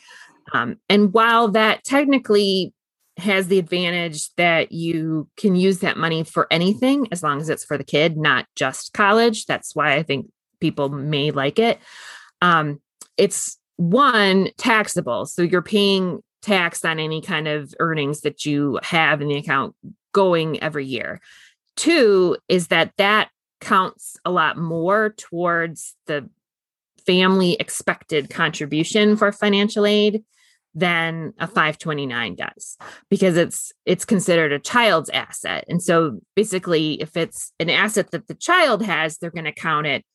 Um, 0.54 0.78
and 0.90 1.14
while 1.14 1.50
that 1.50 1.84
technically 1.84 2.74
has 3.18 3.48
the 3.48 3.60
advantage 3.60 4.34
that 4.36 4.72
you 4.72 5.30
can 5.38 5.56
use 5.56 5.80
that 5.80 5.98
money 5.98 6.24
for 6.24 6.48
anything 6.50 7.08
as 7.12 7.22
long 7.22 7.40
as 7.40 7.50
it's 7.50 7.64
for 7.64 7.78
the 7.78 7.84
kid, 7.84 8.18
not 8.18 8.46
just 8.56 8.94
college, 8.94 9.46
that's 9.46 9.76
why 9.76 9.94
I 9.94 10.04
think 10.04 10.32
people 10.60 10.90
may 10.90 11.32
like 11.32 11.60
it 11.60 11.80
um, 12.42 12.82
it's 13.18 13.58
one 13.78 14.50
taxable. 14.58 15.26
So 15.26 15.42
you're 15.42 15.62
paying 15.62 16.22
tax 16.42 16.84
on 16.84 17.00
any 17.00 17.22
kind 17.22 17.48
of 17.48 17.74
earnings 17.80 18.22
that 18.22 18.46
you 18.46 18.80
have 18.84 19.22
in 19.22 19.28
the 19.28 19.38
account 19.38 19.76
going 20.12 20.62
every 20.62 20.86
year. 20.86 21.22
Two 21.76 22.38
is 22.48 22.68
that 22.68 22.92
that 22.98 23.30
counts 23.60 24.18
a 24.26 24.32
lot 24.32 24.58
more 24.58 25.14
towards 25.18 25.96
the 26.08 26.30
family 27.06 27.54
expected 27.60 28.30
contribution 28.30 29.16
for 29.16 29.32
financial 29.32 29.86
aid 29.86 30.24
than 30.74 31.34
a 31.38 31.48
529 31.48 32.36
does 32.36 32.78
because 33.10 33.36
it's 33.36 33.74
it's 33.86 34.06
considered 34.06 34.52
a 34.54 34.60
child's 34.60 35.10
asset. 35.10 35.66
And 35.68 35.82
so 35.84 36.20
basically 36.36 37.02
if 37.02 37.18
it's 37.18 37.52
an 37.60 37.70
asset 37.70 38.12
that 38.12 38.28
the 38.28 38.36
child 38.36 38.82
has 38.84 39.18
they're 39.18 39.32
going 39.32 39.46
to 39.46 39.52
count 39.52 39.88
it 39.88 40.06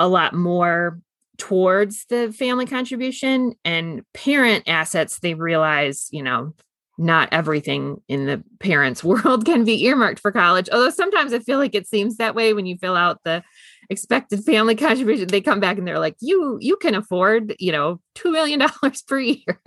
a 0.00 0.08
lot 0.08 0.34
more 0.34 1.00
towards 1.38 2.06
the 2.06 2.32
family 2.32 2.66
contribution 2.66 3.54
and 3.64 4.02
parent 4.14 4.64
assets 4.68 5.18
they 5.18 5.34
realize 5.34 6.08
you 6.10 6.22
know 6.22 6.54
not 6.96 7.28
everything 7.32 8.00
in 8.08 8.26
the 8.26 8.42
parents 8.60 9.02
world 9.04 9.44
can 9.44 9.64
be 9.64 9.84
earmarked 9.84 10.20
for 10.20 10.32
college 10.32 10.68
although 10.72 10.90
sometimes 10.90 11.32
i 11.32 11.38
feel 11.38 11.58
like 11.58 11.74
it 11.74 11.86
seems 11.86 12.16
that 12.16 12.34
way 12.34 12.52
when 12.52 12.66
you 12.66 12.76
fill 12.78 12.96
out 12.96 13.18
the 13.24 13.42
expected 13.90 14.44
family 14.44 14.74
contribution 14.76 15.28
they 15.28 15.40
come 15.40 15.60
back 15.60 15.78
and 15.78 15.86
they're 15.86 15.98
like 15.98 16.16
you 16.20 16.58
you 16.60 16.76
can 16.76 16.94
afford 16.94 17.54
you 17.58 17.72
know 17.72 18.00
2 18.14 18.30
million 18.30 18.58
dollars 18.82 19.02
per 19.02 19.18
year. 19.18 19.60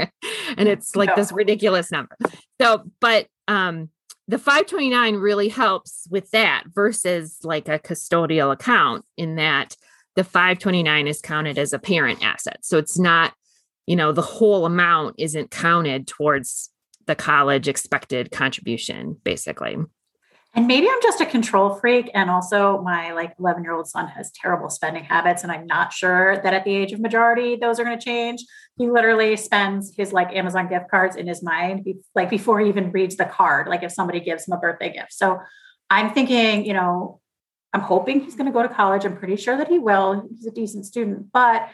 And 0.58 0.68
it's 0.68 0.96
like 0.96 1.10
no. 1.10 1.16
this 1.16 1.32
ridiculous 1.32 1.92
number. 1.92 2.16
So 2.62 2.84
but 3.00 3.28
um 3.48 3.90
the 4.28 4.38
529 4.38 5.16
really 5.16 5.48
helps 5.48 6.06
with 6.10 6.30
that 6.32 6.64
versus 6.74 7.38
like 7.44 7.70
a 7.70 7.80
custodial 7.80 8.52
account 8.52 9.06
in 9.16 9.36
that 9.36 9.76
the 10.16 10.24
529 10.24 11.08
is 11.08 11.22
counted 11.22 11.58
as 11.58 11.72
a 11.72 11.80
parent 11.80 12.24
asset. 12.24 12.60
So 12.62 12.78
it's 12.78 12.98
not 12.98 13.34
you 13.86 13.96
know 13.96 14.12
the 14.12 14.22
whole 14.22 14.66
amount 14.66 15.16
isn't 15.18 15.52
counted 15.52 16.08
towards 16.08 16.72
the 17.08 17.16
college 17.16 17.68
expected 17.68 18.32
contribution 18.32 19.18
basically 19.24 19.78
and 20.58 20.66
maybe 20.66 20.90
I'm 20.90 21.02
just 21.04 21.22
a 21.22 21.26
control 21.28 21.76
freak. 21.76 22.10
And 22.16 22.32
also, 22.32 22.82
my 22.82 23.14
like 23.14 23.36
11 23.38 23.62
year 23.62 23.74
old 23.74 23.88
son 23.88 24.08
has 24.08 24.32
terrible 24.32 24.72
spending 24.72 25.04
habits. 25.04 25.44
And 25.44 25.52
I'm 25.52 25.68
not 25.68 25.94
sure 25.94 26.42
that 26.42 26.52
at 26.52 26.66
the 26.66 26.74
age 26.74 26.92
of 26.94 27.00
majority, 27.00 27.58
those 27.58 27.80
are 27.80 27.84
going 27.84 27.98
to 27.98 28.04
change. 28.04 28.44
He 28.76 28.90
literally 28.90 29.38
spends 29.38 29.94
his 29.96 30.12
like 30.14 30.36
Amazon 30.36 30.68
gift 30.68 30.90
cards 30.90 31.16
in 31.16 31.28
his 31.28 31.44
mind, 31.44 31.86
like 32.16 32.32
before 32.32 32.60
he 32.60 32.70
even 32.70 32.92
reads 32.92 33.18
the 33.18 33.26
card, 33.26 33.68
like 33.68 33.84
if 33.84 33.92
somebody 33.92 34.20
gives 34.20 34.48
him 34.48 34.54
a 34.54 34.58
birthday 34.58 34.92
gift. 34.92 35.14
So 35.14 35.40
I'm 35.92 36.12
thinking, 36.12 36.66
you 36.66 36.74
know, 36.74 37.20
I'm 37.72 37.82
hoping 37.82 38.22
he's 38.22 38.36
going 38.36 38.48
to 38.48 38.52
go 38.52 38.64
to 38.64 38.70
college. 38.70 39.06
I'm 39.06 39.16
pretty 39.16 39.36
sure 39.36 39.58
that 39.58 39.68
he 39.68 39.78
will. 39.78 40.28
He's 40.28 40.48
a 40.48 40.52
decent 40.52 40.88
student. 40.88 41.32
But 41.32 41.70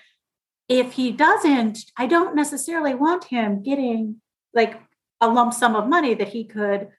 if 0.67 0.91
he 0.91 1.11
doesn't, 1.13 1.79
I 1.95 2.07
don't 2.07 2.35
necessarily 2.35 2.95
want 2.95 3.23
him 3.25 3.63
getting 3.63 4.17
like 4.53 4.81
a 5.23 5.27
lump 5.27 5.53
sum 5.53 5.75
of 5.75 5.87
money 5.87 6.13
that 6.13 6.27
he 6.27 6.43
could 6.43 6.89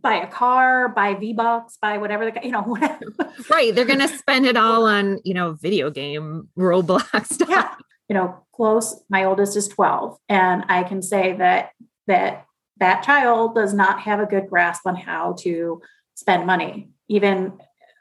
buy 0.00 0.14
a 0.14 0.26
car, 0.26 0.88
buy 0.88 1.14
V 1.14 1.32
Bucks, 1.32 1.78
buy 1.80 1.98
whatever 1.98 2.30
the 2.30 2.40
you 2.42 2.50
know 2.50 2.62
whatever. 2.66 3.04
right, 3.50 3.74
they're 3.74 3.84
gonna 3.84 4.08
spend 4.08 4.46
it 4.46 4.56
all 4.56 4.86
on 4.86 5.20
you 5.24 5.34
know 5.34 5.52
video 5.52 5.90
game 5.90 6.48
Roblox 6.58 7.26
stuff. 7.32 7.48
Yeah, 7.48 7.74
you 8.08 8.14
know, 8.14 8.44
close. 8.52 9.02
My 9.08 9.24
oldest 9.24 9.56
is 9.56 9.68
twelve, 9.68 10.18
and 10.28 10.64
I 10.68 10.82
can 10.82 11.02
say 11.02 11.34
that 11.36 11.70
that 12.06 12.46
that 12.78 13.02
child 13.02 13.54
does 13.54 13.72
not 13.72 14.00
have 14.00 14.18
a 14.20 14.26
good 14.26 14.48
grasp 14.48 14.86
on 14.86 14.96
how 14.96 15.34
to 15.40 15.80
spend 16.14 16.46
money. 16.46 16.90
Even 17.08 17.52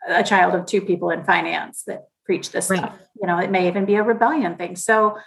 a 0.07 0.23
child 0.23 0.55
of 0.55 0.65
two 0.65 0.81
people 0.81 1.11
in 1.11 1.23
finance 1.23 1.83
that 1.85 2.05
preach 2.25 2.51
this 2.51 2.69
right. 2.69 2.79
stuff. 2.79 2.97
You 3.21 3.27
know, 3.27 3.37
it 3.37 3.51
may 3.51 3.67
even 3.67 3.85
be 3.85 3.95
a 3.95 4.03
rebellion 4.03 4.55
thing. 4.55 4.75
So 4.75 5.17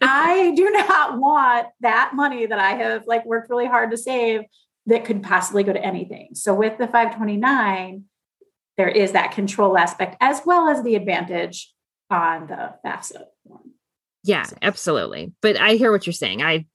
I 0.00 0.52
do 0.54 0.70
not 0.70 1.18
want 1.18 1.68
that 1.80 2.12
money 2.14 2.46
that 2.46 2.58
I 2.58 2.70
have 2.70 3.06
like 3.06 3.24
worked 3.24 3.50
really 3.50 3.66
hard 3.66 3.90
to 3.90 3.96
save 3.96 4.42
that 4.86 5.04
could 5.04 5.22
possibly 5.22 5.62
go 5.62 5.72
to 5.72 5.84
anything. 5.84 6.30
So 6.34 6.54
with 6.54 6.78
the 6.78 6.86
529, 6.86 8.04
there 8.76 8.88
is 8.88 9.12
that 9.12 9.32
control 9.32 9.76
aspect 9.76 10.16
as 10.20 10.40
well 10.46 10.68
as 10.68 10.82
the 10.82 10.94
advantage 10.94 11.72
on 12.10 12.46
the 12.46 12.74
FAFSA 12.84 13.24
one. 13.42 13.72
Yeah, 14.24 14.46
absolutely. 14.62 15.32
But 15.42 15.56
I 15.56 15.74
hear 15.74 15.92
what 15.92 16.06
you're 16.06 16.12
saying. 16.12 16.42
I 16.42 16.66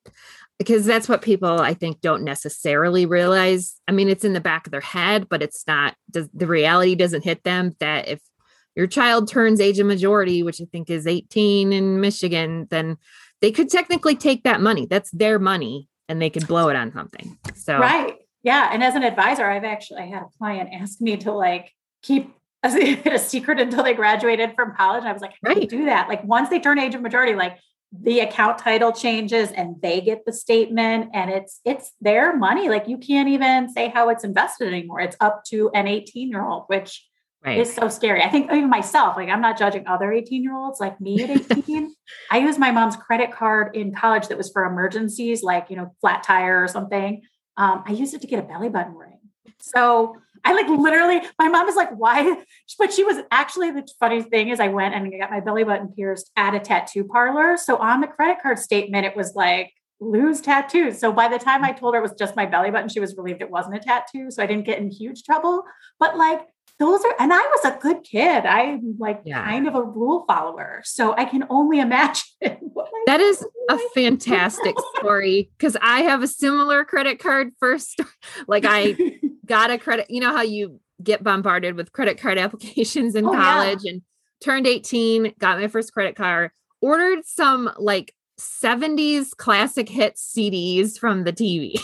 because 0.60 0.86
that's 0.86 1.10
what 1.10 1.22
people 1.22 1.60
I 1.60 1.74
think 1.74 2.02
don't 2.02 2.24
necessarily 2.24 3.06
realize. 3.06 3.76
I 3.88 3.92
mean, 3.92 4.08
it's 4.08 4.24
in 4.24 4.34
the 4.34 4.40
back 4.40 4.68
of 4.68 4.72
their 4.72 4.82
head, 4.82 5.28
but 5.28 5.42
it's 5.42 5.66
not 5.68 5.96
does 6.12 6.30
the 6.34 6.48
reality 6.48 6.96
doesn't 6.96 7.24
hit 7.24 7.44
them 7.44 7.76
that 7.80 8.08
if 8.08 8.20
your 8.76 8.88
child 8.88 9.28
turns 9.28 9.60
age 9.60 9.80
of 9.80 9.88
majority, 9.88 10.44
which 10.44 10.62
I 10.62 10.66
think 10.66 10.90
is 10.90 11.06
18 11.08 11.74
in 11.74 12.02
Michigan, 12.02 12.68
then 12.70 12.98
they 13.42 13.52
could 13.52 13.70
technically 13.70 14.16
take 14.16 14.44
that 14.44 14.62
money. 14.62 14.86
That's 14.86 15.12
their 15.12 15.40
money 15.40 15.90
and 16.10 16.22
they 16.22 16.30
could 16.30 16.48
blow 16.48 16.70
it 16.70 16.76
on 16.76 16.92
something. 16.92 17.38
So 17.56 17.78
right. 17.78 18.18
Yeah. 18.42 18.70
And 18.72 18.84
as 18.84 18.96
an 18.96 19.04
advisor, 19.04 19.46
I've 19.46 19.64
actually 19.64 20.02
I 20.02 20.08
had 20.08 20.24
a 20.24 20.38
client 20.38 20.70
ask 20.74 21.00
me 21.00 21.18
to 21.18 21.32
like 21.32 21.72
keep 22.02 22.34
a, 22.64 22.68
a 23.14 23.20
secret 23.20 23.60
until 23.60 23.84
they 23.84 23.94
graduated 23.94 24.54
from 24.56 24.76
college. 24.76 25.02
And 25.02 25.10
I 25.10 25.14
was 25.14 25.22
like, 25.22 25.34
how 25.44 25.50
right. 25.50 25.56
Do 25.56 25.62
you 25.62 25.68
do 25.68 25.86
that. 25.86 26.10
Like 26.10 26.24
once 26.24 26.50
they 26.50 26.60
turn 26.60 26.80
age 26.80 26.96
of 26.96 27.02
majority, 27.02 27.36
like 27.36 27.60
the 28.02 28.22
account 28.22 28.58
title 28.58 28.92
changes 28.92 29.52
and 29.52 29.76
they 29.82 30.02
get 30.02 30.26
the 30.26 30.34
statement 30.34 31.12
and 31.14 31.30
it's 31.30 31.60
it's 31.64 31.92
their 32.02 32.36
money. 32.36 32.68
Like 32.70 32.88
you 32.88 32.98
can't 32.98 33.30
even 33.30 33.72
say 33.72 33.90
how 33.90 34.10
it's 34.10 34.24
invested 34.24 34.68
anymore. 34.68 35.00
It's 35.00 35.18
up 35.20 35.44
to 35.46 35.70
an 35.76 35.88
18 35.88 36.30
year 36.30 36.44
old, 36.44 36.64
which 36.68 37.06
Right. 37.46 37.60
It's 37.60 37.74
so 37.74 37.90
scary. 37.90 38.22
I 38.24 38.30
think 38.30 38.50
even 38.52 38.70
myself, 38.70 39.18
like 39.18 39.28
I'm 39.28 39.42
not 39.42 39.58
judging 39.58 39.86
other 39.86 40.12
18 40.14 40.44
year 40.44 40.56
olds 40.56 40.80
like 40.80 41.02
me 41.02 41.24
at 41.24 41.30
18. 41.58 41.94
I 42.32 42.38
used 42.38 42.58
my 42.58 42.72
mom's 42.72 42.96
credit 42.96 43.32
card 43.32 43.76
in 43.76 43.94
college 43.94 44.30
that 44.30 44.38
was 44.38 44.50
for 44.50 44.64
emergencies, 44.64 45.44
like, 45.44 45.70
you 45.70 45.76
know, 45.76 45.94
flat 46.00 46.24
tire 46.24 46.64
or 46.64 46.70
something. 46.70 47.22
Um, 47.58 47.84
I 47.86 47.92
used 47.92 48.14
it 48.14 48.22
to 48.22 48.28
get 48.28 48.40
a 48.40 48.44
belly 48.44 48.70
button 48.70 48.96
ring. 48.96 49.20
So 49.60 50.16
I 50.46 50.54
like 50.54 50.68
literally, 50.68 51.22
my 51.38 51.50
mom 51.50 51.68
is 51.68 51.76
like, 51.76 51.92
why? 51.92 52.44
But 52.80 52.94
she 52.94 53.04
was 53.04 53.18
actually 53.30 53.72
the 53.72 53.88
funny 54.00 54.22
thing 54.22 54.50
is 54.50 54.60
I 54.60 54.70
went 54.70 54.96
and 54.96 55.14
I 55.14 55.18
got 55.18 55.30
my 55.30 55.42
belly 55.42 55.64
button 55.64 55.90
pierced 55.90 56.32
at 56.38 56.56
a 56.56 56.60
tattoo 56.60 57.04
parlor. 57.04 57.58
So 57.58 57.78
on 57.78 58.02
the 58.02 58.08
credit 58.08 58.42
card 58.42 58.58
statement, 58.58 59.06
it 59.06 59.16
was 59.16 59.36
like, 59.36 59.74
lose 60.00 60.42
tattoos. 60.42 61.00
So 61.00 61.12
by 61.12 61.28
the 61.28 61.40
time 61.40 61.64
I 61.64 61.72
told 61.72 61.94
her 61.94 62.00
it 62.00 62.04
was 62.04 62.14
just 62.18 62.36
my 62.36 62.46
belly 62.46 62.72
button, 62.72 62.90
she 62.90 63.00
was 63.00 63.16
relieved 63.16 63.42
it 63.42 63.50
wasn't 63.50 63.76
a 63.76 63.80
tattoo. 63.80 64.32
So 64.32 64.42
I 64.44 64.46
didn't 64.46 64.66
get 64.66 64.80
in 64.80 64.90
huge 64.90 65.24
trouble. 65.24 65.64
But 66.00 66.18
like 66.18 66.42
those 66.84 67.02
are 67.06 67.16
and 67.18 67.32
i 67.32 67.38
was 67.38 67.64
a 67.64 67.78
good 67.80 68.04
kid 68.04 68.46
i'm 68.46 68.96
like 69.00 69.22
yeah. 69.24 69.44
kind 69.46 69.68
of 69.70 69.76
a 69.76 69.82
rule 69.82 70.26
follower 70.28 70.82
so 70.84 71.16
i 71.16 71.24
can 71.24 71.46
only 71.50 71.80
imagine 71.90 72.60
that 73.06 73.22
is 73.22 73.46
a 73.70 73.78
fantastic 73.96 74.76
story 74.98 75.50
because 75.58 75.78
i 75.82 76.02
have 76.02 76.22
a 76.22 76.28
similar 76.28 76.84
credit 76.84 77.20
card 77.20 77.52
first 77.58 78.02
like 78.48 78.66
i 78.68 78.96
got 79.46 79.72
a 79.72 79.78
credit 79.78 80.06
you 80.10 80.20
know 80.20 80.36
how 80.36 80.42
you 80.42 80.80
get 81.02 81.24
bombarded 81.24 81.76
with 81.76 81.94
credit 81.94 82.20
card 82.20 82.38
applications 82.46 83.16
in 83.16 83.26
oh, 83.26 83.32
college 83.32 83.80
yeah. 83.84 83.94
and 83.94 84.02
turned 84.42 84.68
18 84.68 85.34
got 85.40 85.60
my 85.60 85.70
first 85.70 85.94
credit 85.94 86.18
card 86.18 86.52
ordered 86.82 87.26
some 87.26 87.72
like 87.78 88.14
70s 88.38 89.30
classic 89.38 89.88
hit 89.88 90.16
cds 90.16 91.00
from 91.00 91.24
the 91.24 91.32
tv 91.32 91.80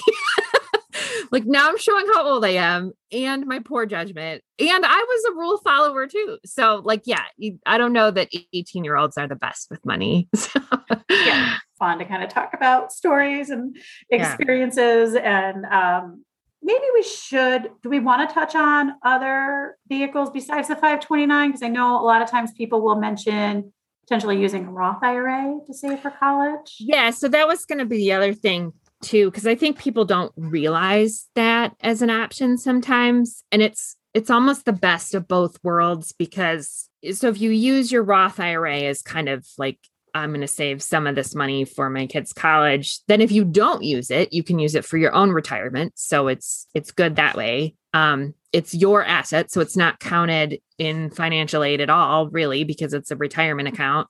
like 1.31 1.45
now 1.45 1.69
I'm 1.69 1.77
showing 1.77 2.05
how 2.13 2.25
old 2.25 2.45
I 2.45 2.49
am 2.49 2.91
and 3.11 3.45
my 3.45 3.59
poor 3.59 3.85
judgment. 3.85 4.43
And 4.59 4.85
I 4.85 4.97
was 4.97 5.25
a 5.29 5.35
rule 5.35 5.57
follower 5.57 6.07
too. 6.07 6.37
So, 6.45 6.81
like, 6.83 7.03
yeah, 7.05 7.23
I 7.65 7.77
don't 7.77 7.93
know 7.93 8.11
that 8.11 8.29
18 8.53 8.83
year 8.83 8.95
olds 8.95 9.17
are 9.17 9.27
the 9.27 9.35
best 9.35 9.67
with 9.69 9.85
money. 9.85 10.27
So. 10.39 10.61
yeah, 11.09 11.57
fun 11.77 11.99
to 11.99 12.05
kind 12.05 12.23
of 12.23 12.29
talk 12.29 12.51
about 12.53 12.91
stories 12.91 13.49
and 13.49 13.75
experiences. 14.09 15.13
Yeah. 15.13 15.49
And 15.49 15.65
um, 15.65 16.23
maybe 16.61 16.83
we 16.93 17.03
should, 17.03 17.69
do 17.83 17.89
we 17.89 17.99
want 17.99 18.27
to 18.27 18.33
touch 18.33 18.55
on 18.55 18.93
other 19.03 19.77
vehicles 19.87 20.29
besides 20.29 20.67
the 20.67 20.75
529? 20.75 21.49
Because 21.49 21.63
I 21.63 21.67
know 21.67 21.99
a 21.99 22.03
lot 22.03 22.21
of 22.21 22.29
times 22.29 22.51
people 22.53 22.81
will 22.81 22.95
mention 22.95 23.73
potentially 24.09 24.41
using 24.41 24.65
a 24.65 24.71
Roth 24.71 25.03
IRA 25.03 25.59
to 25.67 25.73
save 25.73 25.99
for 25.99 26.09
college. 26.09 26.77
Yeah, 26.79 27.11
so 27.11 27.27
that 27.27 27.47
was 27.47 27.65
going 27.65 27.77
to 27.77 27.85
be 27.85 27.97
the 27.97 28.13
other 28.13 28.33
thing 28.33 28.73
too 29.01 29.29
because 29.29 29.47
i 29.47 29.55
think 29.55 29.77
people 29.77 30.05
don't 30.05 30.31
realize 30.35 31.27
that 31.35 31.75
as 31.81 32.01
an 32.01 32.09
option 32.09 32.57
sometimes 32.57 33.43
and 33.51 33.61
it's 33.61 33.95
it's 34.13 34.29
almost 34.29 34.65
the 34.65 34.73
best 34.73 35.13
of 35.13 35.27
both 35.27 35.57
worlds 35.63 36.11
because 36.11 36.89
so 37.13 37.29
if 37.29 37.39
you 37.39 37.51
use 37.51 37.91
your 37.91 38.03
roth 38.03 38.39
ira 38.39 38.77
as 38.77 39.01
kind 39.01 39.29
of 39.29 39.45
like 39.57 39.79
i'm 40.13 40.31
going 40.31 40.41
to 40.41 40.47
save 40.47 40.81
some 40.81 41.07
of 41.07 41.15
this 41.15 41.35
money 41.35 41.63
for 41.65 41.89
my 41.89 42.05
kids 42.05 42.33
college 42.33 42.99
then 43.07 43.21
if 43.21 43.31
you 43.31 43.45
don't 43.45 43.83
use 43.83 44.09
it 44.11 44.33
you 44.33 44.43
can 44.43 44.59
use 44.59 44.75
it 44.75 44.85
for 44.85 44.97
your 44.97 45.13
own 45.13 45.31
retirement 45.31 45.93
so 45.95 46.27
it's 46.27 46.67
it's 46.73 46.91
good 46.91 47.15
that 47.15 47.35
way. 47.35 47.75
Um 47.93 48.33
it's 48.51 48.73
your 48.73 49.03
asset 49.03 49.51
so 49.51 49.61
it's 49.61 49.77
not 49.77 49.99
counted 49.99 50.59
in 50.77 51.11
financial 51.11 51.63
aid 51.63 51.81
at 51.81 51.89
all 51.89 52.29
really 52.29 52.63
because 52.63 52.93
it's 52.93 53.11
a 53.11 53.15
retirement 53.15 53.67
account. 53.67 54.07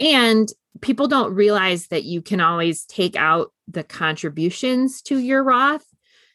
And 0.00 0.48
people 0.80 1.08
don't 1.08 1.34
realize 1.34 1.88
that 1.88 2.04
you 2.04 2.22
can 2.22 2.40
always 2.40 2.84
take 2.84 3.16
out 3.16 3.52
the 3.68 3.84
contributions 3.84 5.02
to 5.02 5.18
your 5.18 5.42
Roth. 5.42 5.86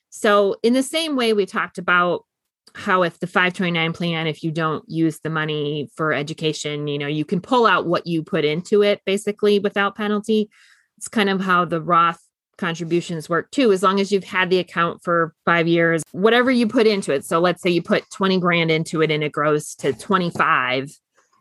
So, 0.10 0.58
in 0.64 0.74
the 0.74 0.84
same 0.84 1.16
way, 1.16 1.34
we 1.34 1.46
talked 1.46 1.78
about 1.78 2.26
how 2.74 3.04
if 3.04 3.20
the 3.20 3.28
529 3.28 3.94
plan, 3.94 4.28
if 4.28 4.44
you 4.44 4.52
don't 4.52 4.84
use 4.88 5.20
the 5.20 5.30
money 5.30 5.90
for 5.96 6.14
education, 6.14 6.88
you 6.88 6.98
know, 6.98 7.08
you 7.08 7.26
can 7.26 7.42
pull 7.42 7.66
out 7.66 7.86
what 7.86 8.08
you 8.08 8.24
put 8.24 8.46
into 8.46 8.82
it 8.82 9.02
basically 9.06 9.60
without 9.60 9.96
penalty. 9.96 10.50
It's 10.98 11.08
kind 11.08 11.30
of 11.30 11.42
how 11.42 11.66
the 11.66 11.82
Roth 11.82 12.20
contributions 12.58 13.28
work 13.28 13.52
too, 13.52 13.72
as 13.72 13.84
long 13.84 14.00
as 14.00 14.12
you've 14.12 14.24
had 14.24 14.50
the 14.50 14.60
account 14.60 15.04
for 15.04 15.34
five 15.46 15.68
years, 15.68 16.04
whatever 16.12 16.52
you 16.52 16.68
put 16.68 16.88
into 16.88 17.12
it. 17.12 17.26
So 17.26 17.40
let's 17.40 17.62
say 17.62 17.72
you 17.72 17.82
put 17.82 18.10
20 18.12 18.40
grand 18.40 18.72
into 18.72 19.02
it 19.02 19.12
and 19.12 19.24
it 19.24 19.32
grows 19.32 19.76
to 19.76 19.94
25, 19.94 20.92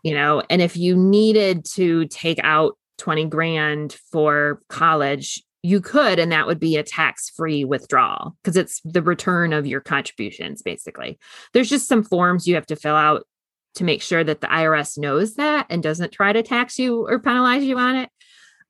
you 0.02 0.14
know, 0.14 0.42
and 0.50 0.62
if 0.62 0.76
you 0.76 0.96
needed 0.96 1.64
to 1.74 2.06
take 2.06 2.40
out 2.42 2.76
20 2.98 3.26
grand 3.26 3.96
for 4.10 4.60
college, 4.68 5.42
you 5.62 5.80
could, 5.80 6.18
and 6.18 6.32
that 6.32 6.46
would 6.46 6.60
be 6.60 6.76
a 6.76 6.82
tax 6.82 7.30
free 7.30 7.64
withdrawal 7.64 8.36
because 8.42 8.56
it's 8.56 8.80
the 8.84 9.02
return 9.02 9.52
of 9.52 9.66
your 9.66 9.80
contributions, 9.80 10.62
basically. 10.62 11.18
There's 11.52 11.68
just 11.68 11.88
some 11.88 12.02
forms 12.02 12.46
you 12.46 12.54
have 12.54 12.66
to 12.66 12.76
fill 12.76 12.96
out 12.96 13.26
to 13.74 13.84
make 13.84 14.02
sure 14.02 14.24
that 14.24 14.40
the 14.40 14.46
IRS 14.46 14.98
knows 14.98 15.34
that 15.34 15.66
and 15.70 15.82
doesn't 15.82 16.12
try 16.12 16.32
to 16.32 16.42
tax 16.42 16.78
you 16.78 17.06
or 17.06 17.18
penalize 17.18 17.62
you 17.62 17.78
on 17.78 17.96
it. 17.96 18.10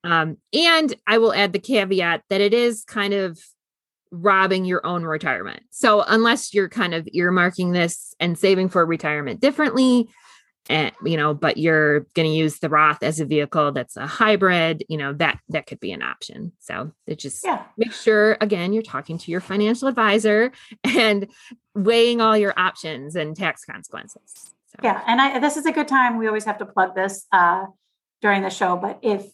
Um, 0.03 0.39
and 0.53 0.95
I 1.07 1.19
will 1.19 1.33
add 1.33 1.53
the 1.53 1.59
caveat 1.59 2.23
that 2.29 2.41
it 2.41 2.55
is 2.55 2.85
kind 2.85 3.15
of 3.15 3.39
robbing 4.11 4.65
your 4.65 4.85
own 4.85 5.05
retirement. 5.05 5.63
So, 5.71 6.03
unless 6.03 6.53
you're 6.53 6.69
kind 6.69 6.95
of 6.95 7.07
earmarking 7.15 7.73
this 7.73 8.15
and 8.19 8.39
saving 8.39 8.71
for 8.71 8.85
retirement 8.85 9.41
differently, 9.41 10.09
and 10.71 10.93
you 11.05 11.17
know 11.17 11.35
but 11.35 11.57
you're 11.57 12.01
going 12.15 12.29
to 12.29 12.35
use 12.35 12.61
the 12.61 12.69
roth 12.69 13.03
as 13.03 13.21
a 13.21 13.27
vehicle 13.27 13.73
that's 13.73 13.97
a 13.97 14.07
hybrid 14.07 14.85
you 14.89 14.97
know 14.97 15.13
that 15.13 15.39
that 15.49 15.67
could 15.67 15.81
be 15.81 15.93
an 15.93 16.01
option 16.01 16.53
so 16.61 16.93
it 17.07 17.19
just 17.19 17.45
yeah. 17.45 17.65
make 17.77 17.93
sure 17.93 18.39
again 18.41 18.73
you're 18.73 18.83
talking 18.83 19.19
to 19.19 19.31
your 19.31 19.41
financial 19.41 19.89
advisor 19.89 20.53
and 20.85 21.27
weighing 21.75 22.21
all 22.21 22.37
your 22.37 22.55
options 22.57 23.17
and 23.17 23.37
tax 23.37 23.65
consequences 23.65 24.55
so. 24.67 24.81
yeah 24.83 25.03
and 25.07 25.21
i 25.21 25.39
this 25.41 25.57
is 25.57 25.67
a 25.67 25.73
good 25.73 25.89
time 25.89 26.17
we 26.17 26.27
always 26.27 26.45
have 26.45 26.59
to 26.59 26.67
plug 26.67 26.95
this 26.95 27.27
uh 27.33 27.67
during 28.23 28.43
the 28.43 28.51
show 28.51 28.77
but 28.77 28.99
if 29.03 29.27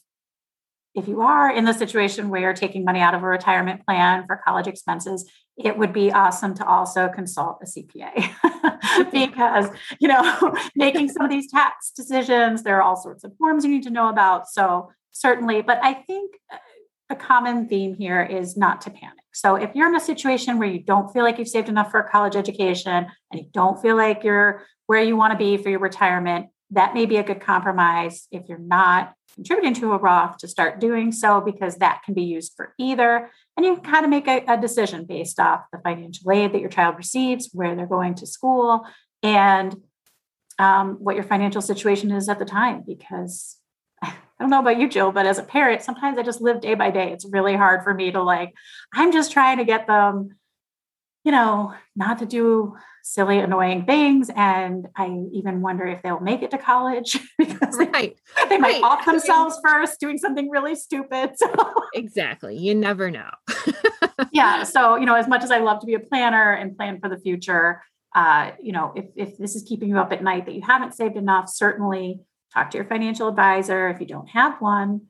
if 0.94 1.06
you 1.06 1.20
are 1.20 1.54
in 1.54 1.66
the 1.66 1.74
situation 1.74 2.30
where 2.30 2.40
you're 2.40 2.54
taking 2.54 2.82
money 2.82 3.00
out 3.00 3.14
of 3.14 3.22
a 3.22 3.26
retirement 3.26 3.84
plan 3.84 4.24
for 4.26 4.40
college 4.42 4.66
expenses, 4.66 5.30
it 5.58 5.76
would 5.76 5.92
be 5.92 6.10
awesome 6.10 6.54
to 6.54 6.66
also 6.66 7.08
consult 7.08 7.58
a 7.62 7.66
CPA 7.66 8.30
because, 9.12 9.68
you 9.98 10.08
know, 10.08 10.56
making 10.76 11.08
some 11.08 11.24
of 11.24 11.30
these 11.30 11.50
tax 11.50 11.90
decisions, 11.90 12.62
there 12.62 12.76
are 12.76 12.82
all 12.82 12.96
sorts 12.96 13.24
of 13.24 13.32
forms 13.36 13.64
you 13.64 13.70
need 13.70 13.84
to 13.84 13.90
know 13.90 14.08
about. 14.08 14.48
So, 14.48 14.90
certainly, 15.12 15.62
but 15.62 15.78
I 15.82 15.94
think 15.94 16.34
uh, 16.52 16.56
a 17.10 17.16
common 17.16 17.68
theme 17.68 17.94
here 17.94 18.22
is 18.22 18.56
not 18.56 18.80
to 18.82 18.90
panic. 18.90 19.24
So, 19.32 19.54
if 19.56 19.74
you're 19.74 19.88
in 19.88 19.96
a 19.96 20.00
situation 20.00 20.58
where 20.58 20.68
you 20.68 20.80
don't 20.80 21.12
feel 21.12 21.22
like 21.22 21.38
you've 21.38 21.48
saved 21.48 21.68
enough 21.68 21.90
for 21.90 22.00
a 22.00 22.08
college 22.08 22.36
education 22.36 23.06
and 23.30 23.40
you 23.40 23.46
don't 23.52 23.80
feel 23.80 23.96
like 23.96 24.24
you're 24.24 24.64
where 24.86 25.02
you 25.02 25.16
want 25.16 25.32
to 25.32 25.38
be 25.38 25.56
for 25.56 25.68
your 25.68 25.80
retirement, 25.80 26.46
that 26.70 26.94
may 26.94 27.06
be 27.06 27.16
a 27.16 27.22
good 27.22 27.40
compromise 27.40 28.28
if 28.30 28.48
you're 28.48 28.58
not 28.58 29.14
contributing 29.36 29.74
to 29.74 29.92
a 29.92 29.98
Roth 29.98 30.38
to 30.38 30.48
start 30.48 30.80
doing 30.80 31.12
so 31.12 31.40
because 31.40 31.76
that 31.76 32.02
can 32.04 32.14
be 32.14 32.22
used 32.22 32.54
for 32.56 32.74
either. 32.78 33.30
And 33.56 33.64
you 33.64 33.76
can 33.76 33.84
kind 33.84 34.04
of 34.04 34.10
make 34.10 34.26
a, 34.26 34.42
a 34.48 34.60
decision 34.60 35.04
based 35.04 35.38
off 35.38 35.64
the 35.72 35.78
financial 35.78 36.30
aid 36.32 36.52
that 36.52 36.60
your 36.60 36.70
child 36.70 36.96
receives, 36.96 37.50
where 37.52 37.76
they're 37.76 37.86
going 37.86 38.14
to 38.16 38.26
school, 38.26 38.84
and 39.22 39.76
um, 40.58 40.96
what 40.98 41.14
your 41.14 41.24
financial 41.24 41.62
situation 41.62 42.10
is 42.10 42.28
at 42.28 42.38
the 42.38 42.44
time. 42.44 42.82
Because 42.86 43.58
I 44.02 44.14
don't 44.40 44.50
know 44.50 44.60
about 44.60 44.80
you, 44.80 44.88
Jill, 44.88 45.12
but 45.12 45.26
as 45.26 45.38
a 45.38 45.42
parent, 45.42 45.82
sometimes 45.82 46.18
I 46.18 46.22
just 46.22 46.40
live 46.40 46.60
day 46.60 46.74
by 46.74 46.90
day. 46.90 47.12
It's 47.12 47.26
really 47.30 47.56
hard 47.56 47.84
for 47.84 47.92
me 47.94 48.10
to 48.12 48.22
like, 48.22 48.54
I'm 48.94 49.12
just 49.12 49.32
trying 49.32 49.58
to 49.58 49.64
get 49.64 49.86
them, 49.86 50.36
you 51.26 51.32
know, 51.32 51.74
not 51.96 52.20
to 52.20 52.24
do 52.24 52.76
silly, 53.02 53.40
annoying 53.40 53.84
things. 53.84 54.30
And 54.36 54.86
I 54.94 55.24
even 55.32 55.60
wonder 55.60 55.84
if 55.84 56.00
they'll 56.00 56.20
make 56.20 56.42
it 56.42 56.52
to 56.52 56.58
college 56.58 57.18
because 57.38 57.76
right. 57.78 57.92
they, 57.92 58.48
they 58.48 58.58
might 58.58 58.80
right. 58.80 58.84
off 58.84 59.04
themselves 59.04 59.58
first 59.60 59.98
doing 59.98 60.18
something 60.18 60.48
really 60.48 60.76
stupid. 60.76 61.32
So 61.36 61.74
exactly. 61.94 62.56
You 62.56 62.74
never 62.74 63.10
know. 63.10 63.30
yeah. 64.32 64.62
So, 64.62 64.96
you 64.96 65.04
know, 65.04 65.14
as 65.14 65.26
much 65.26 65.42
as 65.42 65.50
I 65.50 65.58
love 65.58 65.80
to 65.80 65.86
be 65.86 65.94
a 65.94 66.00
planner 66.00 66.52
and 66.52 66.76
plan 66.76 67.00
for 67.00 67.08
the 67.08 67.18
future, 67.18 67.82
uh, 68.14 68.52
you 68.62 68.72
know, 68.72 68.92
if, 68.94 69.06
if 69.16 69.36
this 69.36 69.56
is 69.56 69.64
keeping 69.64 69.88
you 69.88 69.98
up 69.98 70.12
at 70.12 70.22
night 70.22 70.46
that 70.46 70.54
you 70.54 70.62
haven't 70.62 70.94
saved 70.94 71.16
enough, 71.16 71.48
certainly 71.48 72.20
talk 72.54 72.70
to 72.70 72.78
your 72.78 72.86
financial 72.86 73.28
advisor. 73.28 73.88
If 73.88 74.00
you 74.00 74.06
don't 74.06 74.28
have 74.28 74.60
one, 74.60 75.02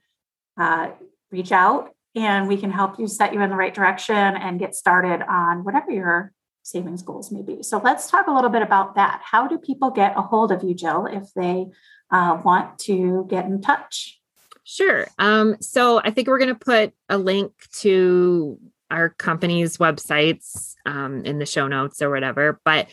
uh, 0.59 0.91
reach 1.31 1.53
out 1.53 1.91
and 2.17 2.49
we 2.49 2.57
can 2.57 2.71
help 2.71 2.99
you 2.99 3.07
set 3.07 3.35
you 3.35 3.43
in 3.43 3.51
the 3.51 3.57
right 3.57 3.75
direction 3.75 4.17
and 4.17 4.59
get 4.59 4.75
started 4.75 5.23
on 5.23 5.65
whatever 5.65 5.91
your 5.91 6.33
savings 6.63 7.03
goals 7.03 7.31
may 7.31 7.43
be. 7.43 7.63
So 7.63 7.79
let's 7.79 8.11
talk 8.11 8.27
a 8.27 8.33
little 8.33 8.51
bit 8.51 8.63
about 8.63 8.97
that. 8.97 9.21
How 9.23 9.47
do 9.47 9.59
people 9.59 9.91
get 9.91 10.17
a 10.17 10.23
hold 10.23 10.51
of 10.51 10.65
you, 10.65 10.75
Jill, 10.75 11.07
if 11.07 11.33
they 11.37 11.67
uh, 12.11 12.41
want 12.43 12.79
to 12.81 13.27
get 13.29 13.45
in 13.45 13.61
touch? 13.61 14.19
Sure. 14.65 15.07
Um, 15.19 15.57
so 15.61 16.01
I 16.03 16.11
think 16.11 16.27
we're 16.27 16.39
going 16.39 16.49
to 16.49 16.55
put 16.57 16.93
a 17.09 17.19
link 17.19 17.53
to 17.81 18.59
our 18.91 19.11
company's 19.11 19.77
websites 19.77 20.75
um, 20.87 21.25
in 21.25 21.39
the 21.39 21.47
show 21.47 21.69
notes 21.69 22.01
or 22.03 22.11
whatever. 22.11 22.61
But 22.65 22.89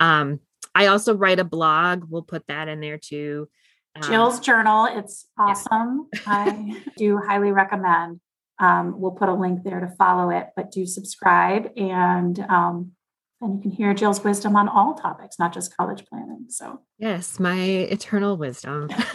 um, 0.00 0.40
I 0.74 0.86
also 0.86 1.14
write 1.14 1.40
a 1.40 1.44
blog. 1.44 2.04
We'll 2.08 2.22
put 2.22 2.46
that 2.46 2.68
in 2.68 2.80
there 2.80 2.98
too. 2.98 3.48
Um, 3.96 4.02
Jill's 4.02 4.40
journal. 4.40 4.86
It's 4.86 5.26
awesome. 5.36 6.08
Yeah. 6.14 6.20
I 6.26 6.82
do 6.96 7.18
highly 7.18 7.52
recommend. 7.52 8.20
Um, 8.60 9.00
we'll 9.00 9.12
put 9.12 9.28
a 9.28 9.34
link 9.34 9.62
there 9.62 9.80
to 9.80 9.88
follow 9.96 10.30
it, 10.30 10.48
but 10.56 10.70
do 10.70 10.86
subscribe 10.86 11.70
and 11.76 12.38
um, 12.40 12.92
and 13.40 13.54
you 13.54 13.60
can 13.62 13.70
hear 13.70 13.94
Jill's 13.94 14.24
wisdom 14.24 14.56
on 14.56 14.68
all 14.68 14.94
topics, 14.94 15.38
not 15.38 15.54
just 15.54 15.76
college 15.76 16.04
planning. 16.06 16.46
So, 16.48 16.80
yes, 16.98 17.38
my 17.38 17.56
eternal 17.56 18.36
wisdom. 18.36 18.88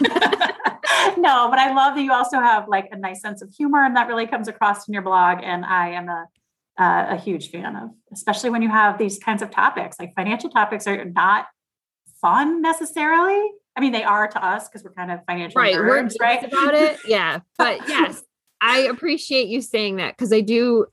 no, 1.18 1.48
but 1.50 1.58
I 1.58 1.72
love 1.74 1.94
that 1.94 2.02
you 2.02 2.12
also 2.12 2.40
have 2.40 2.66
like 2.66 2.88
a 2.90 2.96
nice 2.96 3.20
sense 3.20 3.42
of 3.42 3.50
humor, 3.50 3.84
and 3.84 3.94
that 3.96 4.08
really 4.08 4.26
comes 4.26 4.48
across 4.48 4.88
in 4.88 4.94
your 4.94 5.02
blog. 5.02 5.40
And 5.42 5.64
I 5.64 5.90
am 5.90 6.08
a 6.08 6.26
uh, 6.76 7.06
a 7.10 7.16
huge 7.16 7.50
fan 7.50 7.76
of, 7.76 7.90
especially 8.12 8.50
when 8.50 8.62
you 8.62 8.68
have 8.68 8.98
these 8.98 9.18
kinds 9.18 9.42
of 9.42 9.50
topics. 9.50 9.96
Like 9.98 10.12
financial 10.16 10.50
topics 10.50 10.86
are 10.86 11.04
not 11.04 11.46
fun 12.20 12.62
necessarily. 12.62 13.50
I 13.76 13.80
mean, 13.80 13.92
they 13.92 14.04
are 14.04 14.28
to 14.28 14.44
us 14.44 14.68
because 14.68 14.84
we're 14.84 14.92
kind 14.92 15.12
of 15.12 15.20
financial 15.26 15.60
right. 15.60 15.74
Nerds, 15.74 16.14
we're 16.18 16.24
right 16.24 16.44
about 16.44 16.74
it. 16.74 16.98
Yeah, 17.06 17.40
but 17.58 17.80
yes, 17.88 18.22
I 18.64 18.78
appreciate 18.80 19.48
you 19.48 19.60
saying 19.60 19.96
that 19.96 20.16
because 20.16 20.32
I 20.32 20.40
do 20.40 20.86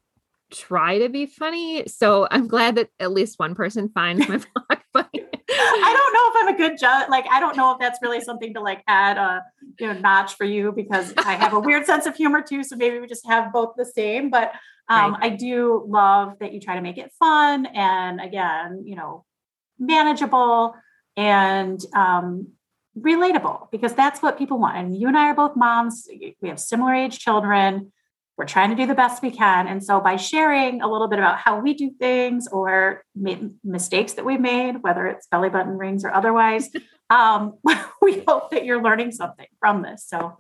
try 0.52 1.00
to 1.00 1.08
be 1.08 1.26
funny. 1.26 1.88
So 1.88 2.28
I'm 2.30 2.48
glad 2.48 2.76
that 2.76 2.90
at 3.00 3.12
least 3.12 3.40
one 3.40 3.56
person 3.56 3.90
finds 3.90 4.28
my 4.28 4.42
blog 4.54 4.82
funny. 4.92 5.26
I 5.50 5.94
don't 5.94 6.14
know 6.14 6.30
if 6.30 6.36
I'm 6.36 6.54
a 6.54 6.58
good 6.58 6.78
judge. 6.78 7.10
Like, 7.10 7.26
I 7.32 7.40
don't 7.40 7.56
know 7.56 7.72
if 7.72 7.80
that's 7.80 8.00
really 8.02 8.20
something 8.20 8.54
to 8.56 8.60
like 8.60 8.84
add 8.88 9.18
a 9.18 9.44
you 9.80 9.88
know 9.88 9.94
notch 9.94 10.36
for 10.36 10.44
you 10.44 10.74
because 10.74 11.14
I 11.18 11.34
have 11.34 11.54
a 11.54 11.60
weird 11.68 11.86
sense 11.86 12.06
of 12.06 12.16
humor 12.16 12.42
too. 12.42 12.64
So 12.64 12.76
maybe 12.76 13.00
we 13.00 13.08
just 13.08 13.26
have 13.26 13.54
both 13.54 13.76
the 13.78 13.86
same. 13.86 14.30
But 14.30 14.52
um, 14.90 15.14
right. 15.14 15.24
I 15.24 15.30
do 15.30 15.86
love 15.88 16.40
that 16.40 16.52
you 16.52 16.60
try 16.60 16.76
to 16.76 16.82
make 16.82 16.98
it 16.98 17.14
fun 17.18 17.68
and 17.68 18.20
again, 18.20 18.84
you 18.86 18.98
know, 18.98 19.24
manageable 19.80 20.76
and 21.16 21.80
um, 21.96 22.48
relatable 22.98 23.72
because 23.72 23.94
that's 23.94 24.22
what 24.22 24.38
people 24.38 24.60
want. 24.60 24.78
And 24.78 24.96
you 24.96 25.08
and 25.08 25.18
I 25.18 25.30
are 25.30 25.36
both 25.36 25.56
moms. 25.56 26.08
We 26.42 26.50
have 26.50 26.60
similar 26.60 26.94
age 26.94 27.20
children 27.20 27.92
we're 28.42 28.46
trying 28.46 28.72
to 28.72 28.76
do 28.76 28.88
the 28.88 28.96
best 28.96 29.22
we 29.22 29.30
can. 29.30 29.68
And 29.68 29.84
so 29.84 30.00
by 30.00 30.16
sharing 30.16 30.82
a 30.82 30.92
little 30.92 31.08
bit 31.08 31.20
about 31.20 31.38
how 31.38 31.60
we 31.60 31.76
do 31.76 31.92
things 31.92 32.48
or 32.48 33.04
mistakes 33.64 34.14
that 34.14 34.26
we've 34.26 34.40
made, 34.40 34.82
whether 34.82 35.06
it's 35.06 35.28
belly 35.28 35.50
button 35.50 35.78
rings 35.78 36.04
or 36.04 36.12
otherwise, 36.12 36.72
um, 37.12 37.60
we 38.02 38.24
hope 38.28 38.50
that 38.50 38.66
you're 38.66 38.82
learning 38.82 39.12
something 39.12 39.46
from 39.60 39.84
this. 39.84 40.06
So 40.08 40.40